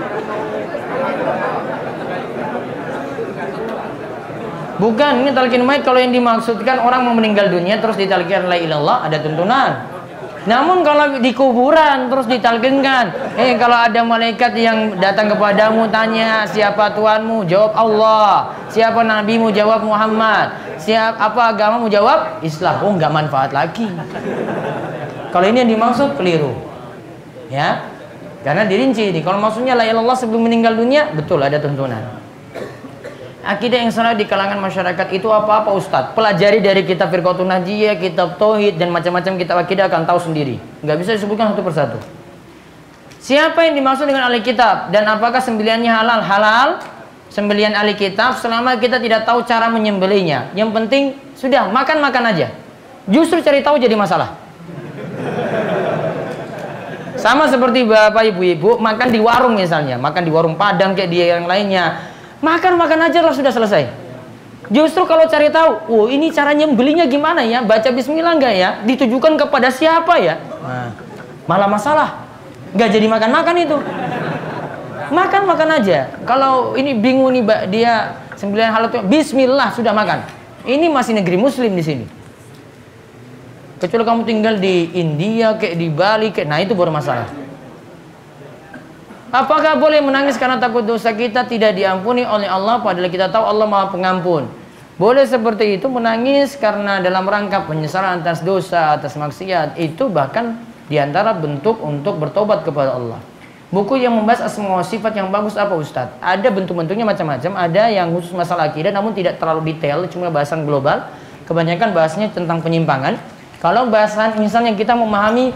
[4.81, 9.05] Bukan, ini talkin mayit kalau yang dimaksudkan orang mau meninggal dunia terus ditalkin la ilallah
[9.05, 9.91] ada tuntunan.
[10.49, 16.97] Namun kalau di kuburan terus ditalkinkan, eh kalau ada malaikat yang datang kepadamu tanya siapa
[16.97, 18.57] Tuhanmu, jawab Allah.
[18.65, 20.57] Siapa nabimu, jawab Muhammad.
[20.81, 22.81] Siap apa agamamu, jawab Islam.
[22.81, 23.85] Oh, nggak manfaat lagi.
[25.29, 26.57] Kalau ini yang dimaksud keliru.
[27.53, 27.90] Ya.
[28.41, 29.21] Karena dirinci ini.
[29.21, 32.21] Kalau maksudnya la ilallah sebelum meninggal dunia, betul ada tuntunan.
[33.41, 36.13] Akidah yang salah di kalangan masyarakat itu apa-apa Ustadz?
[36.13, 40.61] Pelajari dari kitab Firqatun Najiyah, kitab Tauhid dan macam-macam kitab akidah akan tahu sendiri.
[40.85, 41.97] Nggak bisa disebutkan satu persatu.
[43.21, 46.21] Siapa yang dimaksud dengan ahli kitab dan apakah sembeliannya halal?
[46.21, 46.69] Halal.
[47.31, 50.51] Sembelian ahli kitab selama kita tidak tahu cara menyembelihnya.
[50.51, 52.53] Yang penting sudah makan-makan aja.
[53.09, 54.37] Justru cari tahu jadi masalah.
[57.21, 61.45] Sama seperti bapak ibu-ibu makan di warung misalnya, makan di warung Padang kayak dia yang
[61.45, 62.11] lainnya
[62.41, 63.85] Makan makan aja lah sudah selesai.
[64.73, 67.61] Justru kalau cari tahu, oh ini caranya belinya gimana ya?
[67.61, 68.69] Baca Bismillah enggak ya?
[68.81, 70.41] Ditujukan kepada siapa ya?
[70.41, 70.89] Nah,
[71.45, 72.25] malah masalah,
[72.73, 73.77] nggak jadi makan makan itu.
[75.11, 76.09] Makan makan aja.
[76.25, 80.25] Kalau ini bingung nih dia sembilan hal itu, Bismillah sudah makan.
[80.65, 82.05] Ini masih negeri Muslim di sini.
[83.81, 87.25] Kecuali kamu tinggal di India, kayak di Bali, kayak nah itu baru masalah.
[89.33, 93.65] Apakah boleh menangis karena takut dosa kita tidak diampuni oleh Allah padahal kita tahu Allah
[93.65, 94.45] Maha Pengampun?
[95.01, 101.01] Boleh seperti itu menangis karena dalam rangka penyesalan atas dosa, atas maksiat itu bahkan di
[101.01, 103.17] antara bentuk untuk bertobat kepada Allah.
[103.71, 106.19] Buku yang membahas asma sifat yang bagus apa Ustadz?
[106.19, 111.07] Ada bentuk-bentuknya macam-macam, ada yang khusus masalah akidah namun tidak terlalu detail, cuma bahasan global.
[111.47, 113.17] Kebanyakan bahasnya tentang penyimpangan.
[113.61, 115.53] Kalau bahasan misalnya kita memahami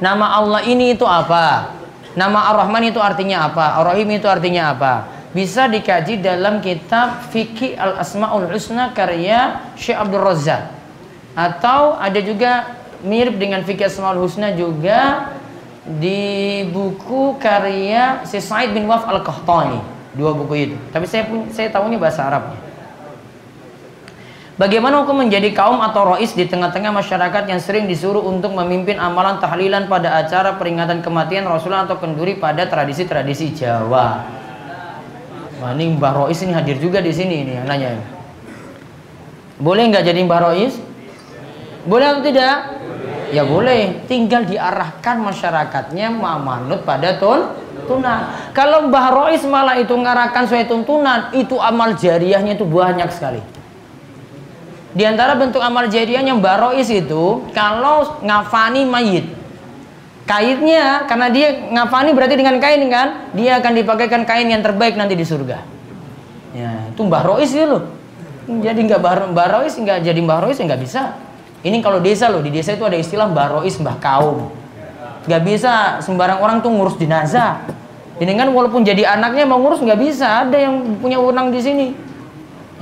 [0.00, 1.76] nama Allah ini itu apa?
[2.16, 3.76] Nama Ar-Rahman itu artinya apa?
[3.84, 4.92] Ar-Rahim itu artinya apa?
[5.36, 10.72] Bisa dikaji dalam kitab Fikih Al-Asma'ul Husna karya Syekh Abdul Razak.
[11.36, 15.28] Atau ada juga mirip dengan Fikih Asma'ul Husna juga
[15.84, 19.82] di buku karya si Said bin Waf Al-Qahtani.
[20.16, 20.76] Dua buku itu.
[20.88, 22.56] Tapi saya saya tahu ini bahasa Arabnya.
[24.54, 29.42] Bagaimana hukum menjadi kaum atau rois di tengah-tengah masyarakat yang sering disuruh untuk memimpin amalan
[29.42, 34.22] tahlilan pada acara peringatan kematian Rasulullah atau kenduri pada tradisi-tradisi Jawa?
[35.58, 37.98] Wah, ini Mbah Rois ini hadir juga di sini ini yang nanya.
[39.58, 40.78] Boleh nggak jadi Mbah Rois?
[41.90, 42.78] Boleh atau tidak?
[43.34, 47.50] Ya boleh, tinggal diarahkan masyarakatnya manut pada tun
[47.90, 48.54] tunan.
[48.54, 53.53] Kalau Mbah Rois malah itu ngarahkan sesuai tuntunan, itu amal jariahnya itu banyak sekali.
[54.94, 59.26] Di antara bentuk amal jadinya yang barois itu kalau ngafani mayit.
[60.24, 65.12] Kainnya karena dia ngafani berarti dengan kain kan, dia akan dipakaikan kain yang terbaik nanti
[65.18, 65.60] di surga.
[66.54, 67.90] Ya, itu barois itu loh.
[68.46, 69.02] Jadi nggak
[69.34, 71.18] barois nggak jadi barois nggak bisa.
[71.66, 74.48] Ini kalau desa loh, di desa itu ada istilah barois mbah kaum.
[75.26, 77.66] Nggak bisa sembarang orang tuh ngurus jenazah.
[78.20, 81.88] Ini kan walaupun jadi anaknya mau ngurus nggak bisa, ada yang punya wewenang di sini.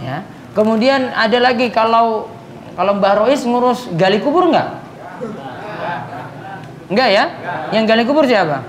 [0.02, 2.28] Ya, Kemudian ada lagi kalau
[2.76, 4.68] kalau Mbah Rois ngurus gali kubur nggak?
[6.92, 7.24] Enggak ya?
[7.72, 8.64] Yang gali kubur siapa?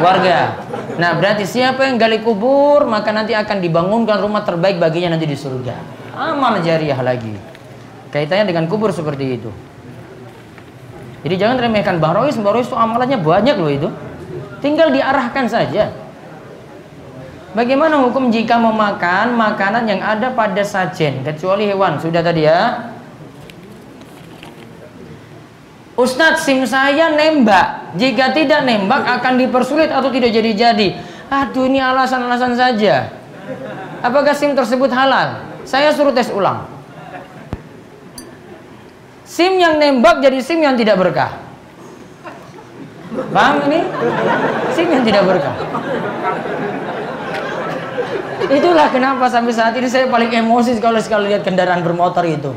[0.00, 0.60] Warga.
[1.00, 5.36] Nah, berarti siapa yang gali kubur, maka nanti akan dibangunkan rumah terbaik baginya nanti di
[5.36, 5.76] surga.
[6.12, 7.36] Amal jariah lagi.
[8.12, 9.50] Kaitannya dengan kubur seperti itu.
[11.20, 13.88] Jadi jangan remehkan Mbah Rois, Mbah Rois itu amalannya banyak loh itu.
[14.60, 15.92] Tinggal diarahkan saja.
[17.50, 21.98] Bagaimana hukum jika memakan makanan yang ada pada sajen kecuali hewan?
[21.98, 22.90] Sudah tadi ya.
[25.98, 30.96] Ustadz sim saya nembak Jika tidak nembak akan dipersulit atau tidak jadi-jadi
[31.28, 33.12] Aduh ini alasan-alasan saja
[34.00, 35.44] Apakah SIM tersebut halal?
[35.68, 36.64] Saya suruh tes ulang
[39.28, 41.36] SIM yang nembak jadi SIM yang tidak berkah
[43.10, 43.80] Paham ini?
[44.70, 45.54] SIM yang tidak berkah.
[48.50, 52.50] Itulah kenapa sampai saat ini saya paling emosi kalau sekali lihat kendaraan bermotor itu.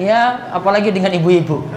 [0.00, 1.68] Ya, apalagi dengan ibu-ibu.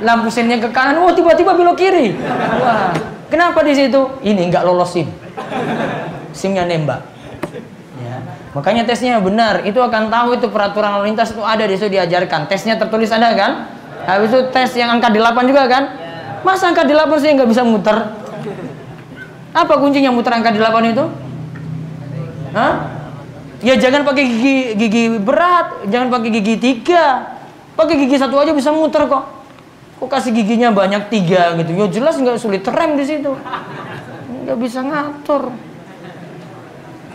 [0.00, 2.14] Lampu sennya ke kanan, oh tiba-tiba belok kiri.
[2.62, 2.94] Wah,
[3.26, 4.00] kenapa di situ?
[4.22, 5.10] Ini nggak lolos SIM.
[6.30, 7.02] SIMnya nembak.
[8.00, 8.22] Ya.
[8.54, 12.46] Makanya tesnya benar, itu akan tahu itu peraturan lalu lintas itu ada di situ diajarkan.
[12.46, 13.52] Tesnya tertulis ada kan?
[14.06, 15.84] Habis itu tes yang angka 8 juga kan?
[16.46, 18.14] Masa angka 8 sih nggak bisa muter?
[19.50, 21.25] Apa kuncinya muter angka 8 itu?
[22.54, 22.74] Hah?
[23.64, 27.34] Ya jangan pakai gigi gigi berat, jangan pakai gigi tiga.
[27.72, 29.24] Pakai gigi satu aja bisa muter kok.
[29.96, 31.72] Kok kasih giginya banyak tiga gitu?
[31.72, 33.32] Ya jelas nggak sulit rem di situ.
[34.44, 35.50] Nggak bisa ngatur.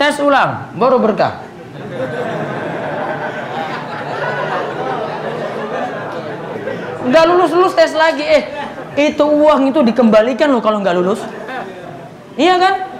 [0.01, 1.45] Tes ulang, baru berkah.
[7.01, 8.43] Nggak lulus lulus tes lagi, eh
[8.97, 11.21] itu uang itu dikembalikan loh kalau nggak lulus.
[12.33, 12.90] Iya kan?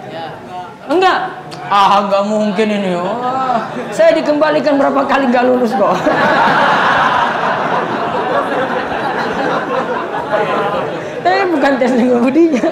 [0.90, 1.18] Enggak.
[1.70, 2.98] Ah, nggak mungkin ini.
[2.98, 5.94] Wah, saya dikembalikan berapa kali nggak lulus kok.
[11.22, 12.66] eh, bukan tes ngebudinya.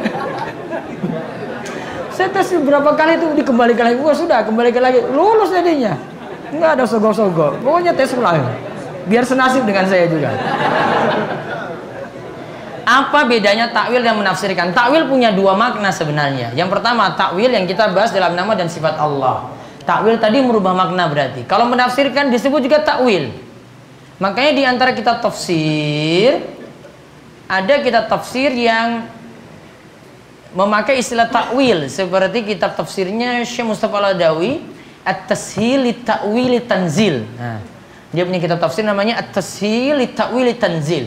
[2.11, 3.97] saya tes berapa kali itu dikembalikan lagi.
[4.03, 5.01] Wah, sudah kembalikan lagi.
[5.15, 5.95] Lulus jadinya.
[6.51, 7.63] Enggak ada sogok-sogok.
[7.63, 8.43] Pokoknya tes ulang.
[9.07, 10.35] Biar senasib dengan saya juga.
[12.91, 14.74] Apa bedanya takwil dan menafsirkan?
[14.74, 16.51] Takwil punya dua makna sebenarnya.
[16.59, 19.47] Yang pertama, takwil yang kita bahas dalam nama dan sifat Allah.
[19.86, 21.47] Takwil tadi merubah makna berarti.
[21.47, 23.30] Kalau menafsirkan disebut juga takwil.
[24.18, 26.43] Makanya di antara kita tafsir
[27.47, 29.07] ada kita tafsir yang
[30.51, 34.66] memakai istilah takwil seperti kitab tafsirnya Syekh Mustafa Al-Adawi
[35.07, 37.22] At-Tashil Ta'wil Tanzil.
[37.38, 37.62] Nah,
[38.11, 41.07] dia punya kitab tafsir namanya At-Tashil Ta'wil Tanzil.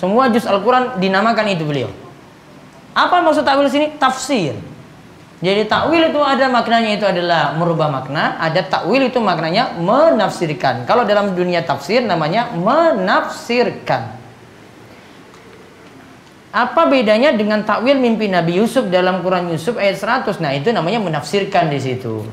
[0.00, 1.92] Semua juz Al-Quran dinamakan itu beliau.
[2.96, 3.92] Apa maksud takwil sini?
[4.00, 4.56] Tafsir.
[5.44, 10.88] Jadi takwil itu ada maknanya itu adalah merubah makna, ada takwil itu maknanya menafsirkan.
[10.88, 14.16] Kalau dalam dunia tafsir namanya menafsirkan.
[16.50, 20.40] Apa bedanya dengan takwil mimpi Nabi Yusuf dalam Quran Yusuf ayat 100?
[20.42, 22.24] Nah, itu namanya menafsirkan di situ.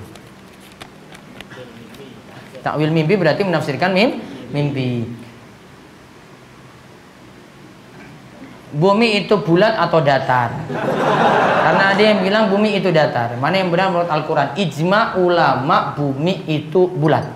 [2.64, 3.92] Takwil mimpi berarti menafsirkan
[4.56, 5.27] mimpi.
[8.74, 10.52] Bumi itu bulat atau datar.
[11.68, 13.36] Karena ada yang bilang bumi itu datar.
[13.40, 14.56] Mana yang benar menurut Al-Quran?
[14.60, 17.28] Ijma ulama bumi itu bulat.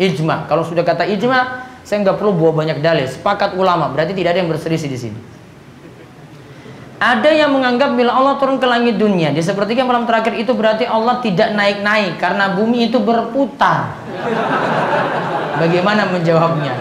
[0.00, 0.48] Ijma.
[0.48, 3.04] Kalau sudah kata ijma, saya nggak perlu bawa banyak dalil.
[3.08, 3.92] Sepakat ulama.
[3.92, 5.20] Berarti tidak ada yang berselisih di sini.
[7.00, 10.84] Ada yang menganggap bila Allah turun ke langit dunia di sepertiga malam terakhir itu berarti
[10.84, 13.96] Allah tidak naik-naik karena bumi itu berputar.
[15.56, 16.76] Bagaimana menjawabnya?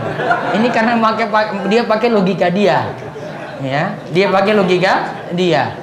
[0.59, 0.99] Ini karena
[1.71, 3.08] dia pakai logika dia
[3.63, 3.95] ya.
[4.11, 5.75] Dia pakai logika dia.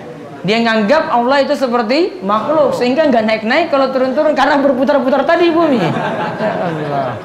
[0.46, 5.82] Dia nganggap Allah itu seperti makhluk sehingga nggak naik-naik kalau turun-turun karena berputar-putar tadi bumi.
[5.82, 5.90] Ya
[6.62, 7.18] Allah.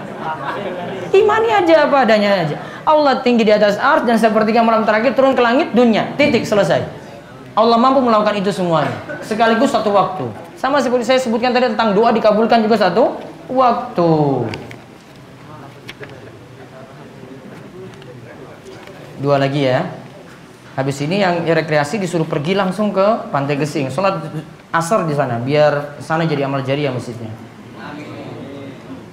[1.13, 2.57] Imani aja apa adanya aja.
[2.81, 6.17] Allah tinggi di atas ars dan sepertiga malam terakhir turun ke langit dunia.
[6.17, 6.81] Titik selesai.
[7.53, 8.95] Allah mampu melakukan itu semuanya.
[9.21, 10.25] Sekaligus satu waktu.
[10.57, 13.21] Sama seperti saya sebutkan tadi tentang doa dikabulkan juga satu
[13.53, 14.13] waktu.
[19.21, 20.00] Dua lagi ya
[20.71, 24.23] Habis ini yang rekreasi disuruh pergi langsung ke Pantai Gesing, sholat
[24.71, 27.27] asar di sana, biar sana jadi amal jariah masjidnya.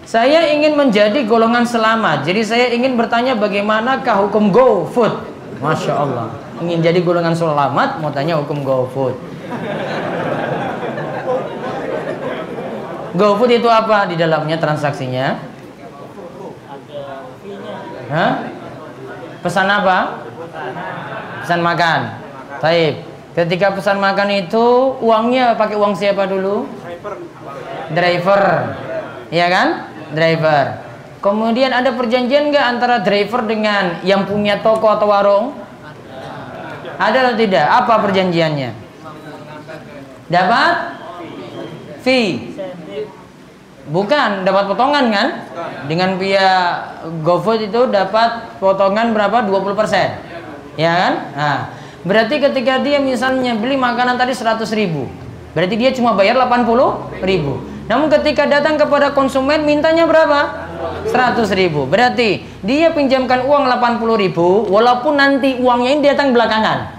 [0.06, 5.12] Saya ingin menjadi golongan selamat, jadi saya ingin bertanya bagaimanakah hukum go food?
[5.58, 6.30] Masya Allah,
[6.62, 9.18] ingin jadi golongan selamat, mau tanya hukum go food.
[13.18, 15.42] Go food itu apa di dalamnya transaksinya?
[18.14, 18.32] Hah?
[19.42, 20.22] Pesan apa?
[21.48, 22.00] Pesan makan.
[22.60, 23.08] Baik.
[23.32, 26.68] Ketika pesan makan itu uangnya pakai uang siapa dulu?
[26.84, 27.16] Driver.
[27.88, 28.42] Driver.
[29.32, 29.68] Iya kan?
[30.12, 30.64] Driver.
[31.24, 35.56] Kemudian ada perjanjian nggak antara driver dengan yang punya toko atau warung?
[37.00, 37.64] Ada atau tidak?
[37.64, 38.70] Apa perjanjiannya?
[40.28, 40.74] Dapat
[42.04, 42.52] fee.
[43.88, 45.28] Bukan, dapat potongan kan?
[45.88, 46.50] Dengan via
[47.24, 49.48] GoFood itu dapat potongan berapa?
[49.48, 50.28] 20%
[50.78, 51.12] ya kan?
[51.34, 51.58] Nah,
[52.06, 55.10] berarti ketika dia misalnya beli makanan tadi 100 ribu,
[55.52, 57.58] berarti dia cuma bayar 80 ribu.
[57.90, 60.70] Namun ketika datang kepada konsumen mintanya berapa?
[61.08, 61.88] 100 ribu.
[61.88, 66.94] Berarti dia pinjamkan uang 80 ribu, walaupun nanti uangnya ini datang belakangan.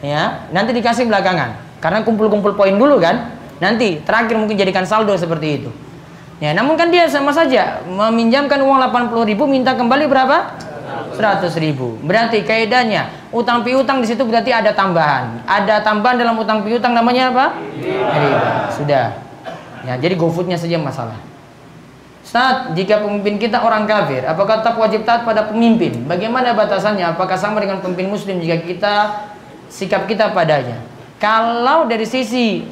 [0.00, 1.80] Ya, nanti dikasih belakangan.
[1.80, 3.36] Karena kumpul-kumpul poin dulu kan.
[3.60, 5.70] Nanti terakhir mungkin jadikan saldo seperti itu.
[6.42, 10.56] Ya, namun kan dia sama saja meminjamkan uang 80 ribu minta kembali berapa?
[11.12, 12.00] 100 ribu.
[12.00, 15.42] Berarti kaidahnya Utang piutang di situ berarti ada tambahan.
[15.42, 17.58] Ada tambahan dalam utang piutang namanya apa?
[17.82, 18.70] Riba.
[18.70, 19.06] Sudah.
[19.82, 21.18] Ya, jadi GoFoodnya saja masalah.
[22.22, 26.06] Saat jika pemimpin kita orang kafir, apakah tetap wajib taat pada pemimpin?
[26.06, 27.18] Bagaimana batasannya?
[27.18, 28.94] Apakah sama dengan pemimpin muslim jika kita
[29.66, 30.78] sikap kita padanya?
[31.18, 32.62] Kalau dari sisi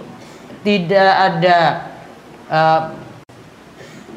[0.62, 1.59] tidak ada
[2.46, 2.80] uh,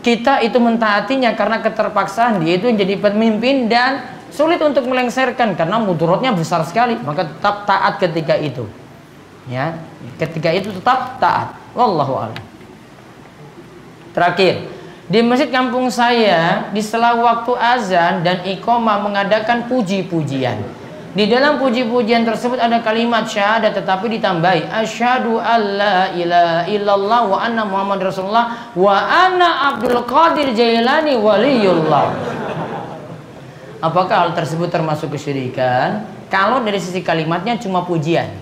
[0.05, 2.45] kita itu mentaatinya karena keterpaksaan.
[2.45, 6.93] Dia itu menjadi pemimpin dan sulit untuk melengsarkan karena mudaratnya besar sekali.
[7.01, 8.69] Maka tetap taat ketika itu.
[9.49, 9.81] Ya
[10.21, 11.57] ketika itu tetap taat.
[11.73, 12.37] Wallahu a'lam.
[14.13, 14.69] Terakhir
[15.09, 20.84] di masjid kampung saya di sela waktu azan dan iqomah mengadakan puji-pujian
[21.15, 27.63] di dalam puji-pujian tersebut ada kalimat syahadat tetapi ditambahi asyhadu alla ilaha illallah wa anna
[27.63, 32.11] muhammad rasulullah wa anna abdul qadir jailani waliyullah
[33.85, 36.09] Apakah hal tersebut termasuk kesyirikan?
[36.33, 38.33] Kalau dari sisi kalimatnya cuma pujian.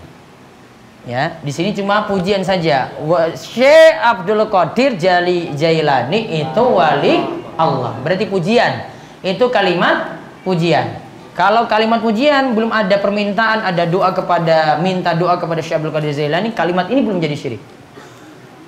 [1.04, 2.96] Ya, di sini cuma pujian saja.
[3.36, 7.28] Syekh Abdul Qadir Jali Jailani itu wali
[7.60, 7.92] Allah.
[8.00, 8.88] Berarti pujian.
[9.20, 10.16] Itu kalimat
[10.48, 11.03] pujian.
[11.34, 16.54] Kalau kalimat pujian belum ada permintaan, ada doa kepada minta doa kepada Syekh Qadir Jailani,
[16.54, 17.62] kalimat ini belum jadi syirik.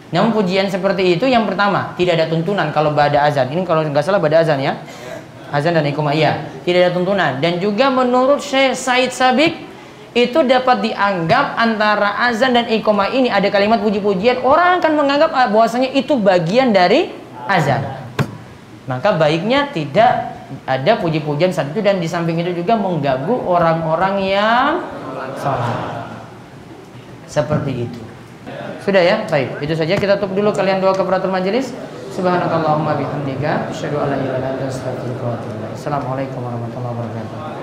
[0.09, 3.53] Namun pujian seperti itu yang pertama, tidak ada tuntunan kalau pada azan.
[3.53, 4.81] Ini kalau nggak salah pada azan ya?
[5.53, 6.49] Azan dan iqamah iya.
[6.65, 7.37] Tidak ada tuntunan.
[7.37, 9.53] Dan juga menurut Syekh Said Sabik
[10.17, 14.41] itu dapat dianggap antara azan dan iqamah ini ada kalimat puji-pujian.
[14.41, 17.13] Orang akan menganggap ah, bahwasanya itu bagian dari
[17.45, 17.85] azan.
[18.89, 20.34] Maka baiknya tidak
[20.65, 24.69] ada puji-pujian saat itu dan di samping itu juga mengganggu orang-orang yang
[25.37, 26.05] salat
[27.25, 28.01] seperti itu.
[28.85, 29.25] Sudah ya?
[29.25, 29.97] Baik itu saja.
[29.97, 31.73] Kita tutup dulu kalian doa keperatur majelis
[32.15, 33.67] Subhanakallahumma bihamdika.
[33.67, 35.67] Asyhadu an la ilaha illa anta astaghfiruka wa atubu.
[35.75, 37.54] Assalamualaikum warahmatullahi wabarakatuh.